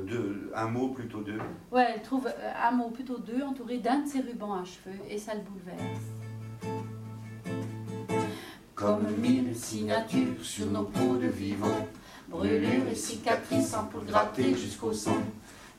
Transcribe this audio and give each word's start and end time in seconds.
deux, 0.00 0.50
un 0.54 0.66
mot 0.66 0.88
plutôt 0.88 1.20
deux. 1.20 1.38
Ouais, 1.70 1.86
elle 1.94 2.02
trouve 2.02 2.28
un 2.62 2.70
mot 2.70 2.90
plutôt 2.90 3.18
deux, 3.18 3.42
entouré 3.42 3.78
d'un 3.78 4.00
de 4.00 4.08
ses 4.08 4.20
rubans 4.20 4.54
à 4.54 4.64
cheveux, 4.64 4.98
et 5.08 5.18
ça 5.18 5.32
le 5.34 5.40
bouleverse. 5.40 6.00
Comme 8.74 9.06
mille 9.18 9.54
signatures 9.54 10.42
sur 10.42 10.66
nos 10.66 10.84
peaux 10.84 11.16
de 11.16 11.28
vivants, 11.28 11.88
brûlures 12.28 12.88
et 12.90 12.94
cicatrices 12.94 13.74
en 13.74 13.84
pour 13.84 14.04
gratter 14.04 14.54
jusqu'au 14.54 14.92
sang. 14.92 15.18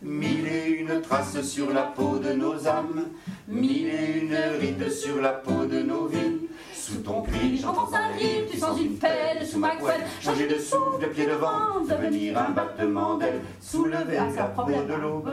Mille 0.01 0.47
et 0.47 0.69
une 0.69 1.01
traces 1.01 1.41
sur 1.41 1.71
la 1.71 1.83
peau 1.83 2.19
de 2.19 2.33
nos 2.33 2.67
âmes, 2.67 3.05
mille 3.47 3.87
et 3.87 4.19
une 4.21 4.35
rides 4.59 4.89
sur 4.89 5.21
la 5.21 5.33
peau 5.33 5.65
de 5.65 5.81
nos 5.81 6.05
vies. 6.07 6.47
Sous 6.85 7.01
ton 7.01 7.23
cri, 7.23 7.57
j'entends 7.57 7.89
un 7.95 8.15
rire, 8.15 8.43
tu 8.51 8.57
sens 8.59 8.79
une 8.79 8.95
pelle 8.99 9.43
sous 9.43 9.57
ma 9.57 9.75
couenne, 9.75 10.01
changer 10.21 10.45
de 10.47 10.59
souffle, 10.59 11.01
de 11.01 11.07
pied 11.07 11.25
devant, 11.25 11.79
devenir 11.81 12.37
un 12.37 12.51
battement 12.51 13.17
d'aile, 13.17 13.41
soulever 13.59 14.17
Ah, 14.19 14.27
la 14.35 14.43
peau 14.43 14.65
de 14.65 14.93
l'eau. 14.93 15.25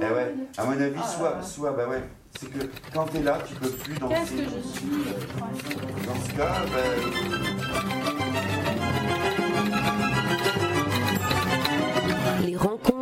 Eh 0.00 0.04
ouais, 0.12 0.34
à 0.58 0.64
mon 0.64 0.72
avis, 0.72 0.98
soit, 1.16 1.40
soit, 1.42 1.70
bah 1.70 1.86
ouais, 1.88 2.02
c'est 2.40 2.50
que 2.50 2.66
quand 2.92 3.04
t'es 3.04 3.22
là, 3.22 3.38
tu 3.46 3.54
peux 3.54 3.70
plus 3.70 3.94
danser. 4.00 4.14
Qu'est-ce 4.16 4.32
que 4.32 4.42
je 4.42 4.66
suis 4.66 4.88
euh, 5.06 6.06
Dans 6.08 6.20
ce 6.20 6.32
cas, 6.36 6.54
ben, 6.74 7.00
Les 12.44 12.56
rencontres 12.56 12.99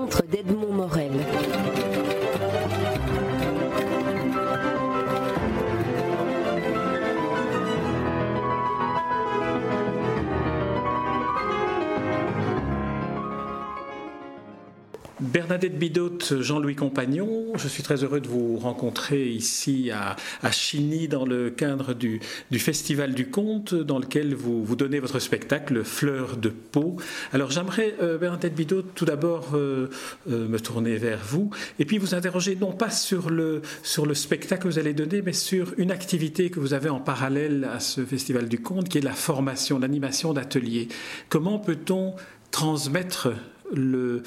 Bernadette 15.48 15.78
Bidot, 15.78 16.18
Jean-Louis 16.42 16.74
Compagnon, 16.76 17.54
je 17.56 17.68
suis 17.68 17.82
très 17.82 18.04
heureux 18.04 18.20
de 18.20 18.28
vous 18.28 18.58
rencontrer 18.58 19.30
ici 19.30 19.90
à, 19.90 20.14
à 20.42 20.50
Chigny 20.50 21.08
dans 21.08 21.24
le 21.24 21.48
cadre 21.48 21.94
du, 21.94 22.20
Festival 22.52 23.14
du 23.14 23.30
Conte 23.30 23.74
dans 23.74 23.98
lequel 23.98 24.34
vous, 24.34 24.62
vous 24.62 24.77
donnez 24.77 25.00
votre 25.00 25.20
spectacle 25.20 25.84
Fleurs 25.84 26.36
de 26.36 26.50
peau. 26.50 26.96
Alors 27.32 27.50
j'aimerais, 27.50 27.94
euh, 28.02 28.18
Bernadette 28.18 28.55
Bidot, 28.55 28.82
tout 28.82 29.06
d'abord 29.06 29.52
euh, 29.55 29.88
euh, 30.30 30.46
me 30.46 30.60
tourner 30.60 30.98
vers 30.98 31.20
vous 31.24 31.48
et 31.78 31.86
puis 31.86 31.96
vous 31.96 32.14
interroger 32.14 32.55
non 32.55 32.72
pas 32.72 32.90
sur 32.90 33.30
le, 33.30 33.62
sur 33.83 34.05
le 34.05 34.12
spectacle 34.12 34.64
que 34.64 34.68
vous 34.68 34.78
allez 34.78 34.92
donner, 34.92 35.22
mais 35.22 35.33
sur 35.33 35.72
une 35.78 35.92
activité 35.92 36.50
que 36.50 36.60
vous 36.60 36.74
avez 36.74 36.90
en 36.90 37.00
parallèle 37.00 37.66
à 37.72 37.80
ce 37.80 38.05
Festival 38.05 38.50
du 38.50 38.60
Conte 38.60 38.90
qui 38.90 38.98
est 38.98 39.00
la 39.00 39.14
formation, 39.14 39.78
l'animation 39.78 40.34
d'ateliers. 40.34 40.88
Comment 41.30 41.58
peut-on 41.58 42.16
transmettre 42.50 43.28
le, 43.72 44.22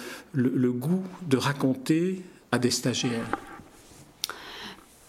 goût 0.72 1.04
de 1.28 1.38
raconter 1.38 2.22
à 2.52 2.60
des 2.60 2.72
stagiaires 2.72 3.28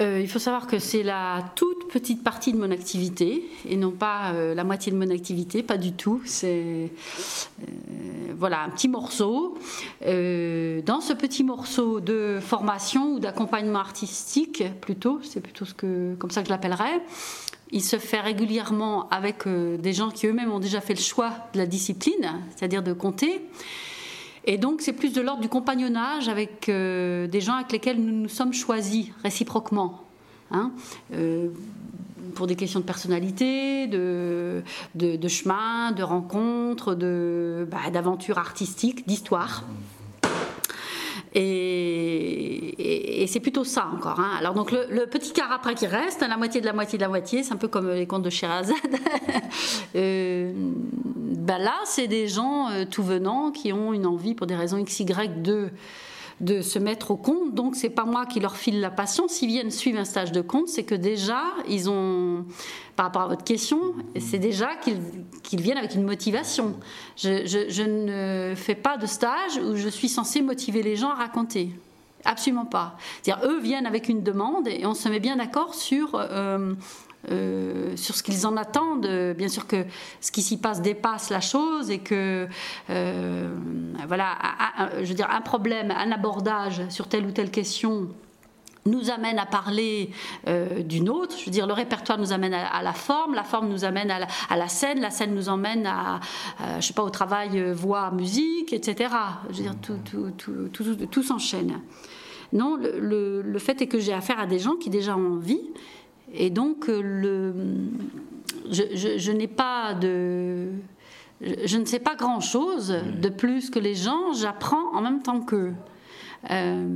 Euh, 0.03 0.21
il 0.21 0.29
faut 0.29 0.39
savoir 0.39 0.67
que 0.67 0.79
c'est 0.79 1.03
la 1.03 1.45
toute 1.55 1.89
petite 1.89 2.25
partie 2.25 2.53
de 2.53 2.59
mon 2.59 2.71
activité 2.71 3.45
et 3.69 3.77
non 3.77 3.93
pas 3.93 4.33
euh, 4.33 4.55
la 4.55 4.65
moitié 4.65 4.91
de 4.91 4.97
mon 4.97 5.11
activité, 5.11 5.63
pas 5.63 5.77
du 5.77 5.93
tout. 5.93 6.21
C'est 6.25 6.91
euh, 7.63 8.33
voilà 8.37 8.63
un 8.63 8.71
petit 8.71 8.89
morceau. 8.89 9.59
Dans 10.01 11.01
ce 11.01 11.13
petit 11.13 11.45
morceau 11.45 12.01
de 12.01 12.39
formation 12.41 13.15
ou 13.15 13.19
d'accompagnement 13.21 13.79
artistique, 13.79 14.65
plutôt, 14.81 15.21
c'est 15.23 15.41
plutôt 15.41 15.65
ce 15.65 15.75
que, 15.75 16.15
comme 16.17 16.31
ça 16.31 16.41
que 16.41 16.49
je 16.49 16.53
l'appellerais. 16.53 17.01
Il 17.71 17.83
se 17.83 17.97
fait 17.97 18.21
régulièrement 18.21 19.09
avec 19.11 19.47
des 19.47 19.93
gens 19.93 20.11
qui 20.11 20.27
eux-mêmes 20.27 20.53
ont 20.53 20.61
déjà 20.61 20.81
fait 20.81 20.95
le 20.95 21.01
choix 21.01 21.33
de 21.55 21.59
la 21.59 21.67
discipline, 21.67 22.43
c'est-à-dire 22.55 22.83
de 22.83 22.93
compter. 22.93 23.41
Et 24.45 24.59
donc, 24.59 24.81
c'est 24.81 24.93
plus 24.93 25.13
de 25.13 25.21
l'ordre 25.21 25.41
du 25.41 25.49
compagnonnage 25.49 26.29
avec 26.29 26.69
euh, 26.69 27.27
des 27.27 27.41
gens 27.41 27.55
avec 27.55 27.73
lesquels 27.73 28.01
nous 28.03 28.23
nous 28.23 28.29
sommes 28.29 28.53
choisis 28.53 29.09
réciproquement. 29.23 30.03
hein. 30.51 30.73
Euh, 31.15 31.49
pour 32.35 32.47
des 32.47 32.55
questions 32.57 32.81
de 32.81 32.85
personnalité, 32.85 33.87
de, 33.89 34.63
de, 34.95 35.17
de 35.17 35.29
chemin, 35.29 35.93
de 35.93 36.03
rencontres, 36.03 36.95
de, 36.95 37.67
bah, 37.71 37.91
d'aventures 37.93 38.39
artistiques, 38.39 39.07
d'histoire. 39.07 39.65
Et, 41.35 43.25
c'est 43.29 43.41
plutôt 43.41 43.65
ça 43.65 43.89
encore. 43.95 44.21
hein. 44.21 44.33
Alors 44.39 44.53
donc 44.53 44.73
le, 44.73 45.07
petit 45.07 45.33
quart 45.33 45.51
après 45.51 45.75
qui 45.75 45.87
reste, 45.87 46.21
la 46.21 46.37
moitié 46.37 46.61
de 46.61 46.67
la 46.67 46.73
moitié 46.73 46.99
de 46.99 47.03
la 47.03 47.09
moitié, 47.09 47.43
c'est 47.43 47.55
un 47.55 47.57
peu 47.57 47.69
comme 47.69 47.91
les 47.91 48.07
contes 48.07 48.23
de 48.23 48.31
Sherazade. 48.31 48.77
Euh, 49.95 50.53
ben 50.55 51.59
là, 51.59 51.75
c'est 51.85 52.07
des 52.07 52.27
gens 52.27 52.71
euh, 52.71 52.85
tout 52.91 53.03
venants 53.03 53.51
qui 53.51 53.73
ont 53.73 53.93
une 53.93 54.07
envie 54.07 54.35
pour 54.35 54.47
des 54.47 54.55
raisons 54.55 54.79
x 54.79 55.01
y 55.01 55.43
de 55.43 55.69
de 56.43 56.61
se 56.61 56.79
mettre 56.79 57.13
au 57.13 57.17
compte. 57.17 57.55
Donc 57.55 57.77
c'est 57.77 57.89
pas 57.91 58.05
moi 58.05 58.27
qui 58.27 58.41
leur 58.41 58.57
file 58.57 58.81
la 58.81 58.91
passion. 58.91 59.29
S'ils 59.29 59.49
viennent 59.49 59.71
suivre 59.71 59.99
un 59.99 60.05
stage 60.05 60.33
de 60.33 60.41
compte, 60.43 60.69
c'est 60.69 60.83
que 60.83 60.95
déjà 60.95 61.41
ils 61.69 61.89
ont, 61.89 62.45
par 62.97 63.07
rapport 63.07 63.23
à 63.23 63.29
votre 63.29 63.45
question, 63.45 63.79
c'est 64.21 64.39
déjà 64.39 64.71
qu'ils 64.77 65.61
viennent 65.61 65.79
avec 65.79 65.95
une 65.95 66.03
motivation. 66.05 66.75
Je, 67.17 67.47
je- 67.47 67.71
je 67.71 67.83
ne 67.83 68.55
fais 68.57 68.75
pas 68.75 68.97
de 68.99 69.07
stage 69.07 69.57
où 69.65 69.77
je 69.77 69.89
suis 69.89 70.09
censée 70.09 70.43
motiver 70.43 70.83
les 70.83 70.97
gens 70.97 71.11
à 71.11 71.15
raconter. 71.15 71.71
Absolument 72.25 72.67
pas. 72.67 72.97
C'est-à-dire 73.23 73.49
eux 73.49 73.59
viennent 73.61 73.87
avec 73.87 74.09
une 74.09 74.23
demande 74.23 74.69
et 74.69 74.87
on 74.87 74.95
se 74.95 75.09
met 75.09 75.19
bien 75.21 75.37
d'accord 75.37 75.75
sur 75.75 76.11
euh, 76.15 76.73
euh, 77.31 77.97
sur 77.97 78.15
ce 78.17 78.23
qu'ils 78.23 78.47
en 78.47 78.57
attendent. 78.57 79.07
Bien 79.37 79.49
sûr 79.49 79.67
que 79.67 79.85
ce 80.21 80.33
qui 80.33 80.43
s'y 80.43 80.57
passe 80.59 80.83
dépasse 80.83 81.31
la 81.31 81.41
chose 81.41 81.91
et 81.91 81.99
que 81.99 82.49
euh, 82.91 83.55
voilà, 84.09 84.31
un- 84.79 84.85
un- 84.85 84.91
je 85.03 85.07
veux 85.09 85.15
dire 85.15 85.31
un 85.31 85.41
problème, 85.41 85.91
un 85.91 86.11
abordage 86.13 86.83
sur 86.89 87.09
telle 87.09 87.27
ou 87.27 87.31
telle 87.31 87.51
question 87.51 88.09
nous 88.85 89.11
amène 89.11 89.39
à 89.39 89.47
parler 89.47 90.11
euh, 90.49 90.83
d'une 90.83 91.09
autre. 91.09 91.37
Je 91.39 91.45
veux 91.45 91.53
dire, 91.53 91.69
le 91.69 91.73
répertoire 91.73 92.19
nous 92.19 92.33
amène 92.33 92.53
à, 92.53 92.67
à 92.67 92.83
la 92.83 92.93
forme, 92.93 93.35
la 93.35 93.45
forme 93.45 93.69
nous 93.69 93.85
amène 93.85 94.11
à 94.11 94.19
la, 94.19 94.27
à 94.51 94.57
la 94.57 94.67
scène, 94.67 95.01
la 95.01 95.11
scène 95.11 95.37
nous 95.37 95.49
emmène 95.49 95.87
à, 95.87 96.19
à, 96.59 96.81
je 96.81 96.89
sais 96.89 96.93
pas, 96.93 97.05
au 97.05 97.11
travail 97.11 97.61
euh, 97.61 97.73
voix, 97.73 98.11
musique, 98.11 98.73
etc. 98.73 99.15
Je 99.51 99.57
veux 99.59 99.63
dire, 99.63 99.77
tout, 99.81 99.99
tout, 100.05 100.33
tout, 100.37 100.69
tout, 100.73 100.83
tout- 100.97 101.07
tout 101.07 101.23
s'enchaîne. 101.23 101.81
Non, 102.53 102.77
le, 102.77 102.99
le- 102.99 103.41
le 103.43 103.59
fait 103.61 103.81
est 103.83 103.87
que 103.87 104.01
j'ai 104.01 104.13
affaire 104.13 104.41
à 104.41 104.47
des 104.47 104.59
gens 104.59 104.75
qui 104.75 104.91
déjà 104.91 105.17
ont 105.17 105.35
envie, 105.37 105.61
et 106.35 106.51
donc 106.51 106.89
euh, 106.89 107.01
le, 107.03 107.55
je, 108.71 108.83
je- 108.95 109.19
je 109.19 109.33
n'ai 109.33 109.49
pas 109.49 109.95
de, 109.95 110.69
je, 111.41 111.55
je 111.67 111.77
ne 111.79 111.85
sais 111.85 111.99
pas 111.99 112.15
grand 112.15 112.41
chose 112.41 112.95
de 113.21 113.29
plus 113.29 113.71
que 113.71 113.79
les 113.79 113.95
gens. 113.95 114.33
J'apprends 114.33 114.95
en 114.95 115.01
même 115.03 115.23
temps 115.23 115.41
qu'eux. 115.41 115.73
Euh, 116.51 116.89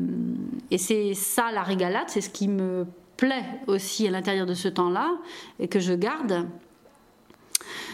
et 0.71 0.79
c'est 0.79 1.15
ça 1.15 1.53
la 1.53 1.63
régalade, 1.63 2.09
c'est 2.09 2.21
ce 2.21 2.31
qui 2.31 2.49
me 2.49 2.85
plaît 3.17 3.45
aussi 3.67 4.07
à 4.09 4.11
l'intérieur 4.11 4.45
de 4.47 4.55
ce 4.55 4.69
temps-là 4.69 5.11
et 5.61 5.69
que 5.69 5.79
je 5.81 5.93
garde. 5.95 6.47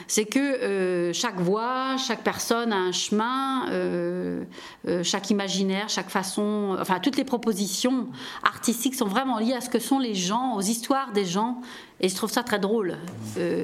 C'est 0.06 0.24
que 0.24 0.38
euh, 0.38 1.12
chaque 1.12 1.40
voix, 1.40 1.96
chaque 1.96 2.22
personne 2.22 2.72
a 2.72 2.76
un 2.76 2.92
chemin, 2.92 3.68
euh, 3.70 4.44
euh, 4.88 5.02
chaque 5.02 5.30
imaginaire, 5.30 5.88
chaque 5.88 6.10
façon, 6.10 6.76
enfin 6.80 7.00
toutes 7.00 7.16
les 7.16 7.24
propositions 7.24 8.08
artistiques 8.42 8.94
sont 8.94 9.06
vraiment 9.06 9.38
liées 9.38 9.54
à 9.54 9.60
ce 9.60 9.68
que 9.68 9.78
sont 9.78 9.98
les 9.98 10.14
gens, 10.14 10.56
aux 10.56 10.60
histoires 10.60 11.12
des 11.12 11.24
gens. 11.24 11.60
Et 12.00 12.08
je 12.08 12.16
trouve 12.16 12.32
ça 12.32 12.42
très 12.42 12.58
drôle. 12.58 12.96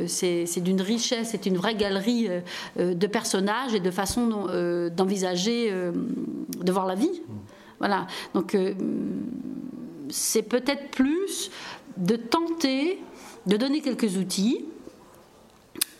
C'est 0.06 0.60
d'une 0.60 0.80
richesse, 0.80 1.30
c'est 1.32 1.46
une 1.46 1.56
vraie 1.56 1.74
galerie 1.74 2.28
de 2.76 3.06
personnages 3.08 3.74
et 3.74 3.80
de 3.80 3.90
façon 3.90 4.28
dont, 4.28 4.46
euh, 4.48 4.90
d'envisager, 4.90 5.72
de 5.72 6.72
voir 6.72 6.86
la 6.86 6.94
vie. 6.94 7.22
Voilà. 7.80 8.06
Donc 8.34 8.56
c'est 10.08 10.42
peut-être 10.42 10.90
plus 10.90 11.50
de 11.96 12.16
tenter 12.16 12.98
de 13.46 13.56
donner 13.56 13.80
quelques 13.80 14.16
outils, 14.16 14.64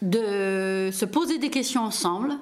de 0.02 0.90
se 0.92 1.04
poser 1.04 1.38
des 1.38 1.50
questions 1.50 1.82
ensemble, 1.82 2.34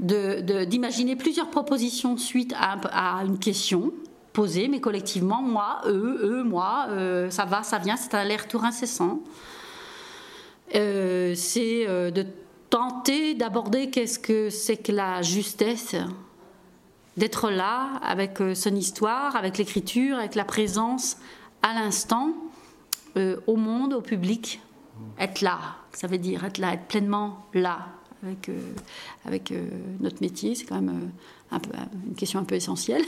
de- 0.00 0.40
de- 0.40 0.64
d'imaginer 0.64 1.16
plusieurs 1.16 1.50
propositions 1.50 2.16
suite 2.16 2.54
à, 2.58 2.74
un- 2.74 2.80
à 3.20 3.24
une 3.24 3.38
question 3.38 3.92
posée, 4.32 4.68
mais 4.68 4.80
collectivement, 4.80 5.42
moi, 5.42 5.80
eux, 5.86 6.18
eux, 6.22 6.42
moi, 6.44 6.86
euh, 6.90 7.30
ça 7.30 7.44
va, 7.44 7.62
ça 7.62 7.78
vient, 7.78 7.96
c'est 7.96 8.14
un 8.14 8.18
aller-retour 8.20 8.64
incessant. 8.64 9.20
Euh, 10.74 11.34
c'est 11.34 11.86
euh, 11.88 12.10
de 12.10 12.26
tenter 12.70 13.34
d'aborder 13.34 13.90
qu'est-ce 13.90 14.18
que 14.18 14.50
c'est 14.50 14.76
que 14.76 14.92
la 14.92 15.22
justesse, 15.22 15.96
d'être 17.16 17.50
là 17.50 17.92
avec 18.02 18.40
euh, 18.40 18.54
son 18.54 18.74
histoire, 18.76 19.34
avec 19.34 19.56
l'écriture, 19.58 20.18
avec 20.18 20.34
la 20.34 20.44
présence 20.44 21.16
à 21.62 21.74
l'instant, 21.74 22.32
au 23.48 23.56
monde, 23.56 23.94
au 23.94 24.00
public. 24.00 24.60
Être 25.18 25.40
là, 25.40 25.58
ça 25.98 26.06
veut 26.06 26.18
dire 26.18 26.44
être 26.44 26.58
là, 26.58 26.74
être 26.74 26.84
pleinement 26.84 27.44
là 27.54 27.88
avec, 28.22 28.48
euh, 28.48 28.72
avec 29.24 29.50
euh, 29.50 29.68
notre 29.98 30.20
métier. 30.20 30.54
C'est 30.54 30.64
quand 30.64 30.80
même 30.80 31.10
euh, 31.52 31.56
une 32.06 32.14
question 32.14 32.38
un 32.38 32.44
peu 32.44 32.54
essentielle. 32.54 33.02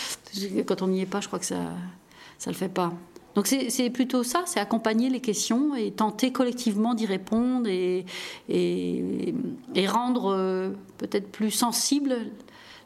Quand 0.66 0.82
on 0.82 0.88
n'y 0.88 1.00
est 1.00 1.06
pas, 1.06 1.22
je 1.22 1.28
crois 1.28 1.38
que 1.38 1.46
ça 1.46 1.72
ça 2.36 2.50
le 2.50 2.56
fait 2.56 2.68
pas. 2.68 2.92
Donc 3.34 3.46
c'est 3.46 3.90
plutôt 3.90 4.22
ça, 4.22 4.42
c'est 4.44 4.60
accompagner 4.60 5.08
les 5.08 5.20
questions 5.20 5.74
et 5.74 5.90
tenter 5.90 6.30
collectivement 6.30 6.92
d'y 6.92 7.06
répondre 7.06 7.66
et, 7.68 8.04
et, 8.50 9.34
et 9.74 9.86
rendre 9.86 10.74
peut-être 10.98 11.30
plus 11.32 11.50
sensible 11.50 12.16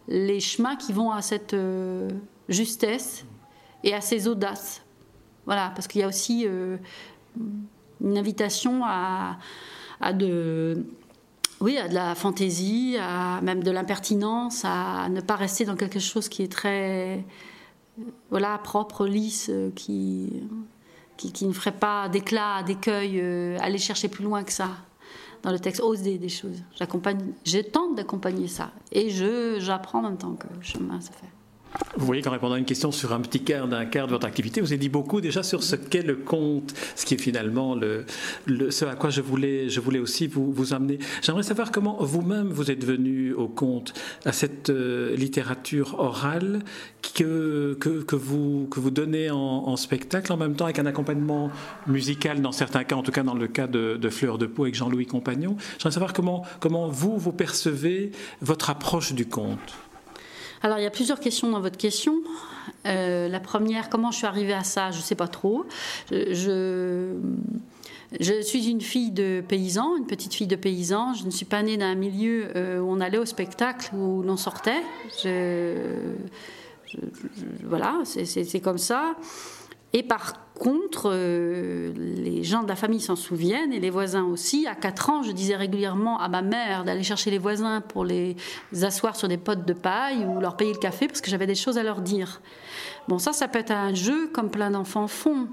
les 0.06 0.38
chemins 0.38 0.76
qui 0.76 0.92
vont 0.92 1.10
à 1.10 1.22
cette 1.22 1.56
justesse 2.48 3.24
et 3.82 3.94
à 3.94 4.00
ces 4.00 4.28
audaces. 4.28 4.82
Voilà, 5.46 5.72
parce 5.74 5.88
qu'il 5.88 6.00
y 6.00 6.04
a 6.04 6.08
aussi 6.08 6.46
une 8.02 8.18
invitation 8.18 8.82
à, 8.84 9.38
de 10.12 10.84
oui, 11.60 11.76
à 11.76 11.88
de 11.88 11.94
la 11.94 12.14
fantaisie, 12.14 12.96
à 12.98 13.40
même 13.42 13.62
de 13.62 13.70
l'impertinence, 13.70 14.64
à 14.64 15.08
ne 15.10 15.20
pas 15.20 15.36
rester 15.36 15.64
dans 15.64 15.76
quelque 15.76 15.98
chose 15.98 16.28
qui 16.28 16.42
est 16.42 16.50
très 16.50 17.24
voilà, 18.30 18.58
propre, 18.58 19.06
lisse, 19.06 19.50
qui, 19.74 20.42
qui, 21.16 21.46
ne 21.46 21.52
ferait 21.52 21.76
pas 21.76 22.08
d'éclat, 22.08 22.62
d'écueil, 22.62 23.20
euh, 23.20 23.58
aller 23.60 23.78
chercher 23.78 24.08
plus 24.08 24.24
loin 24.24 24.42
que 24.42 24.52
ça 24.52 24.70
dans 25.42 25.52
le 25.52 25.58
texte, 25.58 25.80
oser 25.80 26.18
des 26.18 26.28
choses. 26.28 26.62
J'accompagne, 26.78 27.32
je 27.44 27.58
tente 27.58 27.94
d'accompagner 27.94 28.48
ça. 28.48 28.70
Et 28.92 29.10
j'apprends 29.58 30.00
en 30.00 30.02
même 30.02 30.18
temps 30.18 30.34
que 30.34 30.46
le 30.54 30.62
chemin 30.62 31.00
se 31.00 31.10
fait. 31.10 31.39
Vous 31.96 32.06
voyez 32.06 32.22
qu'en 32.22 32.30
répondant 32.30 32.54
à 32.54 32.58
une 32.58 32.64
question 32.64 32.92
sur 32.92 33.12
un 33.12 33.20
petit 33.20 33.40
quart 33.40 33.68
d'un 33.68 33.84
quart 33.84 34.06
de 34.06 34.12
votre 34.12 34.26
activité, 34.26 34.60
vous 34.60 34.68
avez 34.68 34.78
dit 34.78 34.88
beaucoup 34.88 35.20
déjà 35.20 35.42
sur 35.42 35.62
ce 35.62 35.76
qu'est 35.76 36.02
le 36.02 36.16
conte, 36.16 36.72
ce 36.94 37.04
qui 37.04 37.14
est 37.14 37.18
finalement 37.18 37.74
le, 37.74 38.04
ce 38.70 38.84
à 38.84 38.94
quoi 38.94 39.10
je 39.10 39.20
voulais, 39.20 39.68
je 39.68 39.80
voulais 39.80 39.98
aussi 39.98 40.26
vous, 40.26 40.52
vous 40.52 40.72
amener. 40.72 40.98
J'aimerais 41.22 41.42
savoir 41.42 41.70
comment 41.70 41.96
vous-même 42.00 42.48
vous 42.48 42.70
êtes 42.70 42.84
venu 42.84 43.32
au 43.34 43.48
conte, 43.48 43.92
à 44.24 44.32
cette 44.32 44.70
euh, 44.70 45.14
littérature 45.16 45.98
orale 45.98 46.60
que, 47.14 47.76
que, 47.78 48.16
vous, 48.16 48.68
que 48.70 48.80
vous 48.80 48.90
donnez 48.90 49.30
en, 49.30 49.76
spectacle 49.76 50.32
en 50.32 50.36
même 50.36 50.54
temps 50.54 50.66
avec 50.66 50.78
un 50.78 50.86
accompagnement 50.86 51.50
musical 51.86 52.40
dans 52.40 52.52
certains 52.52 52.84
cas, 52.84 52.96
en 52.96 53.02
tout 53.02 53.12
cas 53.12 53.22
dans 53.22 53.34
le 53.34 53.48
cas 53.48 53.66
de, 53.66 53.96
de 53.96 54.08
Fleur 54.10 54.38
de 54.38 54.46
Peau 54.46 54.62
avec 54.62 54.74
Jean-Louis 54.74 55.06
Compagnon. 55.06 55.56
J'aimerais 55.78 55.94
savoir 55.94 56.12
comment, 56.12 56.44
comment 56.60 56.88
vous, 56.88 57.18
vous 57.18 57.32
percevez 57.32 58.12
votre 58.40 58.70
approche 58.70 59.12
du 59.12 59.26
conte. 59.26 59.58
Alors, 60.62 60.78
il 60.78 60.82
y 60.82 60.86
a 60.86 60.90
plusieurs 60.90 61.20
questions 61.20 61.50
dans 61.50 61.60
votre 61.60 61.78
question. 61.78 62.16
Euh, 62.86 63.28
la 63.28 63.40
première, 63.40 63.88
comment 63.88 64.10
je 64.10 64.18
suis 64.18 64.26
arrivée 64.26 64.52
à 64.52 64.64
ça 64.64 64.90
Je 64.90 64.98
ne 64.98 65.02
sais 65.02 65.14
pas 65.14 65.28
trop. 65.28 65.64
Je, 66.10 67.14
suis 68.42 68.68
une 68.68 68.80
fille 68.80 69.10
de 69.10 69.42
paysan, 69.46 69.96
une 69.96 70.06
petite 70.06 70.34
fille 70.34 70.46
de 70.46 70.56
paysan. 70.56 71.14
Je 71.14 71.24
ne 71.24 71.30
suis 71.30 71.46
pas 71.46 71.62
née 71.62 71.76
dans 71.76 71.86
un 71.86 71.94
milieu 71.94 72.48
euh, 72.56 72.80
où 72.80 72.90
on 72.90 73.00
allait 73.00 73.18
au 73.18 73.26
spectacle, 73.26 73.94
où 73.94 74.22
l'on 74.22 74.36
sortait. 74.36 74.82
voilà, 77.64 78.00
c'est 78.04 78.60
comme 78.60 78.78
ça. 78.78 79.14
Et 79.92 80.02
par 80.02 80.52
contre, 80.54 81.10
euh, 81.12 81.92
les 81.96 82.44
gens 82.44 82.62
de 82.62 82.68
la 82.68 82.76
famille 82.76 83.00
s'en 83.00 83.16
souviennent 83.16 83.72
et 83.72 83.80
les 83.80 83.90
voisins 83.90 84.24
aussi. 84.24 84.66
À 84.66 84.74
4 84.74 85.10
ans, 85.10 85.22
je 85.22 85.32
disais 85.32 85.56
régulièrement 85.56 86.20
à 86.20 86.28
ma 86.28 86.42
mère 86.42 86.84
d'aller 86.84 87.02
chercher 87.02 87.30
les 87.30 87.38
voisins 87.38 87.80
pour 87.80 88.04
les 88.04 88.36
asseoir 88.82 89.16
sur 89.16 89.26
des 89.26 89.38
potes 89.38 89.66
de 89.66 89.72
paille 89.72 90.24
ou 90.24 90.38
leur 90.38 90.56
payer 90.56 90.72
le 90.72 90.78
café 90.78 91.08
parce 91.08 91.20
que 91.20 91.30
j'avais 91.30 91.46
des 91.46 91.54
choses 91.54 91.78
à 91.78 91.82
leur 91.82 92.02
dire. 92.02 92.40
Bon, 93.08 93.18
ça, 93.18 93.32
ça 93.32 93.48
peut 93.48 93.58
être 93.58 93.72
un 93.72 93.94
jeu 93.94 94.28
comme 94.28 94.50
plein 94.50 94.70
d'enfants 94.70 95.08
font 95.08 95.48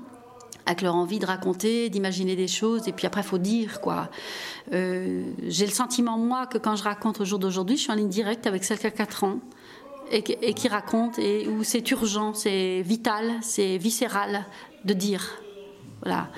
avec 0.67 0.81
leur 0.81 0.95
envie 0.95 1.17
de 1.17 1.25
raconter, 1.25 1.89
d'imaginer 1.89 2.35
des 2.35 2.49
choses, 2.49 2.89
et 2.89 2.91
puis 2.91 3.07
après, 3.07 3.23
faut 3.23 3.37
dire, 3.37 3.79
quoi. 3.79 4.09
Euh, 4.73 5.23
j'ai 5.47 5.65
le 5.65 5.71
sentiment, 5.71 6.17
moi, 6.17 6.45
que 6.45 6.57
quand 6.57 6.75
je 6.75 6.83
raconte 6.83 7.21
au 7.21 7.25
jour 7.25 7.39
d'aujourd'hui, 7.39 7.77
je 7.77 7.83
suis 7.83 7.91
en 7.91 7.95
ligne 7.95 8.09
directe 8.09 8.45
avec 8.45 8.65
celle 8.65 8.77
qui 8.77 8.85
a 8.85 8.91
4 8.91 9.23
ans, 9.23 9.39
et, 10.11 10.53
qui 10.53 10.67
raconte, 10.67 11.19
et 11.19 11.47
où 11.47 11.63
c'est 11.63 11.89
urgent, 11.91 12.33
c'est 12.33 12.81
vital, 12.81 13.33
c'est 13.41 13.77
viscéral 13.77 14.45
de 14.85 14.93
dire. 14.93 15.39
Voilà. 16.01 16.29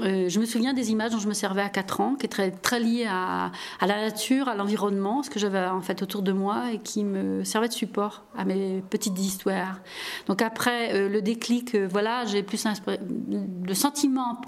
Euh, 0.00 0.28
je 0.28 0.40
me 0.40 0.44
souviens 0.44 0.72
des 0.72 0.90
images 0.90 1.12
dont 1.12 1.18
je 1.18 1.28
me 1.28 1.34
servais 1.34 1.62
à 1.62 1.68
4 1.68 2.00
ans, 2.00 2.14
qui 2.16 2.26
étaient 2.26 2.50
très, 2.50 2.80
liées 2.80 3.06
à, 3.08 3.52
la 3.80 4.00
nature, 4.00 4.48
à 4.48 4.54
l'environnement, 4.54 5.22
ce 5.22 5.30
que 5.30 5.38
j'avais 5.38 5.64
en 5.66 5.80
fait 5.80 6.02
autour 6.02 6.22
de 6.22 6.32
moi 6.32 6.72
et 6.72 6.78
qui 6.78 7.04
me 7.04 7.44
servaient 7.44 7.68
de 7.68 7.74
support 7.74 8.24
à 8.36 8.44
mes 8.44 8.82
petites 8.90 9.18
histoires. 9.18 9.80
Donc 10.26 10.42
après 10.42 10.94
euh, 10.94 11.08
le 11.08 11.22
déclic, 11.22 11.74
euh, 11.74 11.86
voilà, 11.88 12.24
j'ai 12.24 12.42
plus 12.42 12.64
le 12.66 13.74
sentiment 13.74 14.40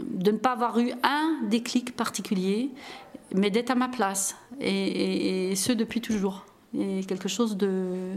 de 0.00 0.30
ne 0.30 0.38
pas 0.38 0.52
avoir 0.52 0.78
eu 0.78 0.92
un 1.02 1.40
déclic 1.48 1.94
particulier, 1.94 2.70
mais 3.34 3.50
d'être 3.50 3.70
à 3.70 3.74
ma 3.74 3.88
place, 3.88 4.36
et 4.60 5.54
ce 5.54 5.72
depuis 5.72 6.00
toujours 6.00 6.46
et 6.78 7.04
quelque 7.04 7.28
chose 7.28 7.56
de. 7.56 8.16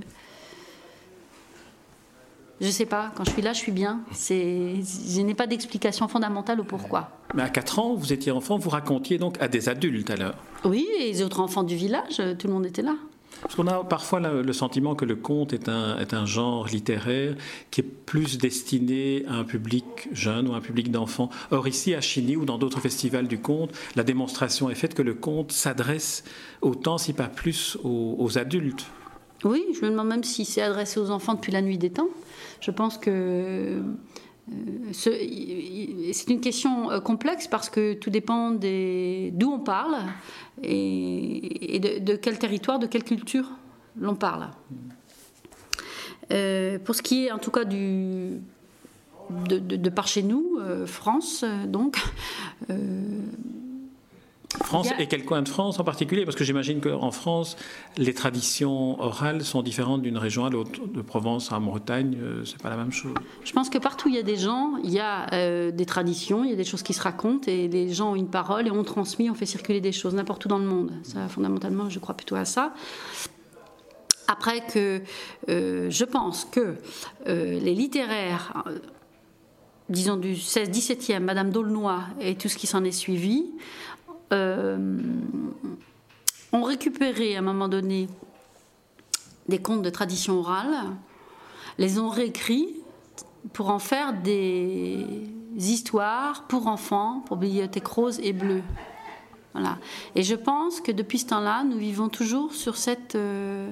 Je 2.61 2.67
sais 2.67 2.85
pas, 2.85 3.11
quand 3.15 3.23
je 3.23 3.31
suis 3.31 3.41
là, 3.41 3.53
je 3.53 3.59
suis 3.59 3.71
bien. 3.71 4.01
C'est, 4.11 4.75
je 4.83 5.21
n'ai 5.21 5.33
pas 5.33 5.47
d'explication 5.47 6.09
fondamentale 6.09 6.59
au 6.59 6.65
pourquoi. 6.65 7.09
Mais 7.33 7.43
à 7.43 7.49
4 7.49 7.79
ans, 7.79 7.93
vous 7.93 8.11
étiez 8.11 8.33
enfant, 8.33 8.57
vous 8.57 8.69
racontiez 8.69 9.17
donc 9.17 9.41
à 9.41 9.47
des 9.47 9.69
adultes 9.69 10.09
alors 10.09 10.33
Oui, 10.65 10.85
et 10.99 11.11
les 11.11 11.21
autres 11.23 11.39
enfants 11.39 11.63
du 11.63 11.75
village, 11.75 12.21
tout 12.37 12.47
le 12.47 12.53
monde 12.53 12.65
était 12.65 12.81
là. 12.81 12.95
Parce 13.41 13.55
qu'on 13.55 13.67
a 13.67 13.83
parfois 13.83 14.19
le 14.19 14.53
sentiment 14.53 14.95
que 14.95 15.05
le 15.05 15.15
conte 15.15 15.53
est 15.53 15.69
un, 15.69 15.97
est 15.97 16.13
un 16.13 16.25
genre 16.25 16.67
littéraire 16.67 17.35
qui 17.71 17.81
est 17.81 17.83
plus 17.83 18.37
destiné 18.37 19.23
à 19.27 19.35
un 19.35 19.43
public 19.43 20.09
jeune 20.11 20.47
ou 20.47 20.53
à 20.53 20.57
un 20.57 20.61
public 20.61 20.91
d'enfants. 20.91 21.29
Or 21.51 21.67
ici, 21.67 21.95
à 21.95 22.01
Chigny 22.01 22.35
ou 22.35 22.45
dans 22.45 22.57
d'autres 22.57 22.81
festivals 22.81 23.27
du 23.27 23.39
conte, 23.39 23.71
la 23.95 24.03
démonstration 24.03 24.69
est 24.69 24.75
faite 24.75 24.93
que 24.93 25.01
le 25.01 25.13
conte 25.13 25.51
s'adresse 25.51 26.23
autant, 26.61 26.97
si 26.97 27.13
pas 27.13 27.27
plus, 27.27 27.77
aux, 27.83 28.37
adultes. 28.37 28.85
Oui, 29.45 29.63
je 29.73 29.85
me 29.85 29.91
demande 29.91 30.07
même 30.09 30.23
si 30.23 30.43
c'est 30.43 30.61
adressé 30.61 30.99
aux 30.99 31.09
enfants 31.09 31.33
depuis 31.33 31.53
la 31.53 31.61
nuit 31.61 31.77
des 31.77 31.89
temps. 31.91 32.09
Je 32.59 32.71
pense 32.71 32.97
que 32.97 33.81
c'est 34.91 36.29
une 36.29 36.41
question 36.41 36.91
euh, 36.91 36.99
complexe 36.99 37.47
parce 37.47 37.69
que 37.69 37.93
tout 37.93 38.09
dépend 38.09 38.51
d'où 38.51 39.51
on 39.51 39.59
parle 39.59 39.95
et, 40.63 41.79
de, 41.79 42.15
quel 42.15 42.39
territoire, 42.39 42.79
de 42.79 42.87
quelle 42.87 43.03
culture 43.03 43.45
l'on 43.99 44.15
parle. 44.15 44.49
Euh, 46.31 46.79
pour 46.79 46.95
ce 46.95 47.01
qui 47.01 47.25
est 47.25 47.31
en 47.31 47.39
tout 47.39 47.51
cas 47.51 47.63
du, 47.63 48.39
de, 49.29 49.89
par 49.89 50.07
chez 50.07 50.23
nous, 50.23 50.59
France, 50.85 51.45
donc, 51.67 51.97
France 54.57 54.89
et 54.97 55.05
quel 55.05 55.25
coin 55.25 55.43
de 55.43 55.49
France 55.49 55.79
en 55.79 55.83
particulier? 55.83 56.25
Parce 56.25 56.35
que 56.35 56.43
j'imagine 56.43 56.81
qu'en 56.81 57.11
France, 57.11 57.55
les 57.97 58.13
traditions 58.15 58.99
orales 58.99 59.43
sont 59.43 59.61
différentes 59.61 60.01
d'une 60.01 60.17
région 60.17 60.45
à 60.45 60.49
l'autre. 60.49 60.87
De 60.87 61.01
Provence 61.01 61.51
à 61.51 61.59
Bretagne, 61.59 62.17
euh, 62.19 62.43
c'est 62.45 62.59
pas 62.61 62.69
la 62.69 62.77
même 62.77 62.91
chose. 62.91 63.13
Je 63.43 63.51
pense 63.53 63.69
que 63.69 63.77
partout 63.77 64.07
où 64.07 64.09
il 64.09 64.15
y 64.15 64.19
a 64.19 64.23
des 64.23 64.37
gens, 64.37 64.77
il 64.83 64.89
y 64.89 64.99
a 64.99 65.31
euh, 65.33 65.71
des 65.71 65.85
traditions, 65.85 66.43
il 66.43 66.49
y 66.49 66.53
a 66.53 66.55
des 66.55 66.63
choses 66.63 66.81
qui 66.81 66.93
se 66.93 67.01
racontent 67.01 67.45
et 67.47 67.67
les 67.67 67.93
gens 67.93 68.11
ont 68.11 68.15
une 68.15 68.29
parole 68.29 68.67
et 68.67 68.71
on 68.71 68.83
transmet, 68.83 69.29
on 69.29 69.35
fait 69.35 69.45
circuler 69.45 69.81
des 69.81 69.91
choses 69.91 70.15
n'importe 70.15 70.45
où 70.45 70.47
dans 70.47 70.59
le 70.59 70.65
monde. 70.65 70.93
Ça, 71.03 71.27
fondamentalement, 71.27 71.89
je 71.89 71.99
crois 71.99 72.15
plutôt 72.15 72.35
à 72.35 72.45
ça. 72.45 72.73
Après 74.27 74.61
que 74.61 75.01
euh, 75.49 75.89
je 75.91 76.05
pense 76.05 76.45
que 76.45 76.75
les 77.25 77.75
littéraires, 77.75 78.63
disons 79.89 80.17
du 80.17 80.33
16-17e, 80.33 81.19
Madame 81.19 81.51
d'Aulnoy 81.51 81.99
et 82.19 82.35
tout 82.35 82.47
ce 82.47 82.57
qui 82.57 82.67
s'en 82.67 82.83
est 82.83 82.91
suivi, 82.91 83.45
ont 84.31 85.03
récupéré 86.63 87.35
à 87.35 87.39
un 87.39 87.43
moment 87.43 87.67
donné 87.67 88.07
des 89.47 89.59
contes 89.59 89.81
de 89.81 89.89
tradition 89.89 90.39
orale, 90.39 90.75
les 91.77 91.99
ont 91.99 92.09
réécrits 92.09 92.69
pour 93.53 93.69
en 93.69 93.79
faire 93.79 94.13
des 94.13 95.05
histoires 95.57 96.43
pour 96.47 96.67
enfants, 96.67 97.23
pour 97.25 97.37
bibliothèque 97.37 97.87
rose 97.87 98.19
et 98.21 98.33
bleue. 98.33 98.63
Voilà. 99.53 99.77
Et 100.15 100.23
je 100.23 100.35
pense 100.35 100.81
que 100.81 100.91
depuis 100.91 101.19
ce 101.19 101.27
temps-là, 101.27 101.63
nous 101.63 101.77
vivons 101.77 102.09
toujours 102.09 102.53
sur 102.53 102.77
cette 102.77 103.15
euh, 103.15 103.71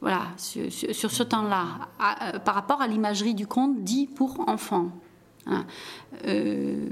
voilà, 0.00 0.26
sur, 0.36 1.10
ce 1.10 1.22
temps-là, 1.22 1.66
euh, 2.00 2.38
par 2.38 2.54
rapport 2.54 2.82
à 2.82 2.86
l'imagerie 2.86 3.34
du 3.34 3.46
conte 3.46 3.84
dit 3.84 4.06
pour 4.06 4.46
enfants. 4.48 4.90
Euh, 6.26 6.88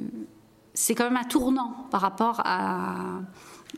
c'est 0.74 0.94
quand 0.94 1.04
même 1.04 1.16
un 1.16 1.24
tournant 1.24 1.86
par 1.90 2.00
rapport 2.00 2.40
à, 2.44 3.20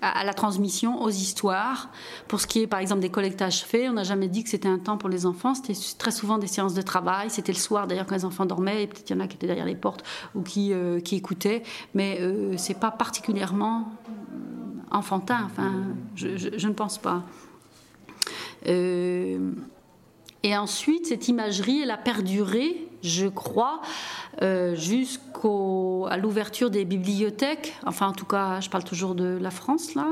la 0.02 0.34
transmission, 0.34 1.02
aux 1.02 1.10
histoires. 1.10 1.88
Pour 2.28 2.40
ce 2.40 2.46
qui 2.46 2.62
est, 2.62 2.66
par 2.66 2.80
exemple, 2.80 3.00
des 3.00 3.10
collectages 3.10 3.64
faits, 3.64 3.88
on 3.88 3.94
n'a 3.94 4.02
jamais 4.02 4.28
dit 4.28 4.42
que 4.42 4.50
c'était 4.50 4.68
un 4.68 4.78
temps 4.78 4.98
pour 4.98 5.08
les 5.08 5.24
enfants. 5.24 5.54
C'était 5.54 5.78
très 5.96 6.10
souvent 6.10 6.36
des 6.36 6.48
séances 6.48 6.74
de 6.74 6.82
travail. 6.82 7.30
C'était 7.30 7.52
le 7.52 7.58
soir, 7.58 7.86
d'ailleurs, 7.86 8.06
quand 8.06 8.16
les 8.16 8.24
enfants 8.24 8.44
dormaient. 8.44 8.82
Et 8.82 8.86
peut-être 8.86 9.10
il 9.10 9.16
y 9.16 9.16
en 9.16 9.20
a 9.20 9.28
qui 9.28 9.36
étaient 9.36 9.46
derrière 9.46 9.66
les 9.66 9.76
portes 9.76 10.04
ou 10.34 10.42
qui, 10.42 10.72
euh, 10.72 11.00
qui 11.00 11.16
écoutaient. 11.16 11.62
Mais 11.94 12.18
euh, 12.20 12.56
c'est 12.56 12.78
pas 12.78 12.90
particulièrement 12.90 13.92
enfantin. 14.90 15.42
Enfin, 15.46 15.72
je, 16.16 16.66
ne 16.66 16.72
pense 16.72 16.98
pas. 16.98 17.22
Euh, 18.66 19.52
et 20.42 20.56
ensuite, 20.56 21.06
cette 21.06 21.28
imagerie, 21.28 21.80
elle 21.82 21.90
a 21.90 21.96
perduré, 21.96 22.86
je 23.04 23.26
crois, 23.26 23.80
euh, 24.42 24.74
jusqu'à 24.74 26.16
l'ouverture 26.16 26.70
des 26.70 26.84
bibliothèques, 26.84 27.74
enfin 27.86 28.08
en 28.08 28.12
tout 28.12 28.24
cas, 28.24 28.60
je 28.60 28.70
parle 28.70 28.84
toujours 28.84 29.14
de 29.14 29.38
la 29.40 29.50
France 29.50 29.94
là, 29.94 30.08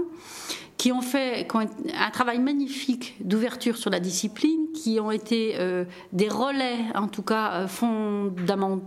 qui 0.76 0.92
ont 0.92 1.00
fait 1.00 1.48
un 1.54 2.10
travail 2.10 2.38
magnifique 2.38 3.16
d'ouverture 3.20 3.76
sur 3.76 3.90
la 3.90 3.98
discipline, 3.98 4.66
qui 4.74 5.00
ont 5.00 5.10
été 5.10 5.54
euh, 5.58 5.84
des 6.12 6.28
relais, 6.28 6.78
en 6.94 7.08
tout 7.08 7.22
cas 7.22 7.52
euh, 7.52 7.68
fondamentaux. 7.68 8.86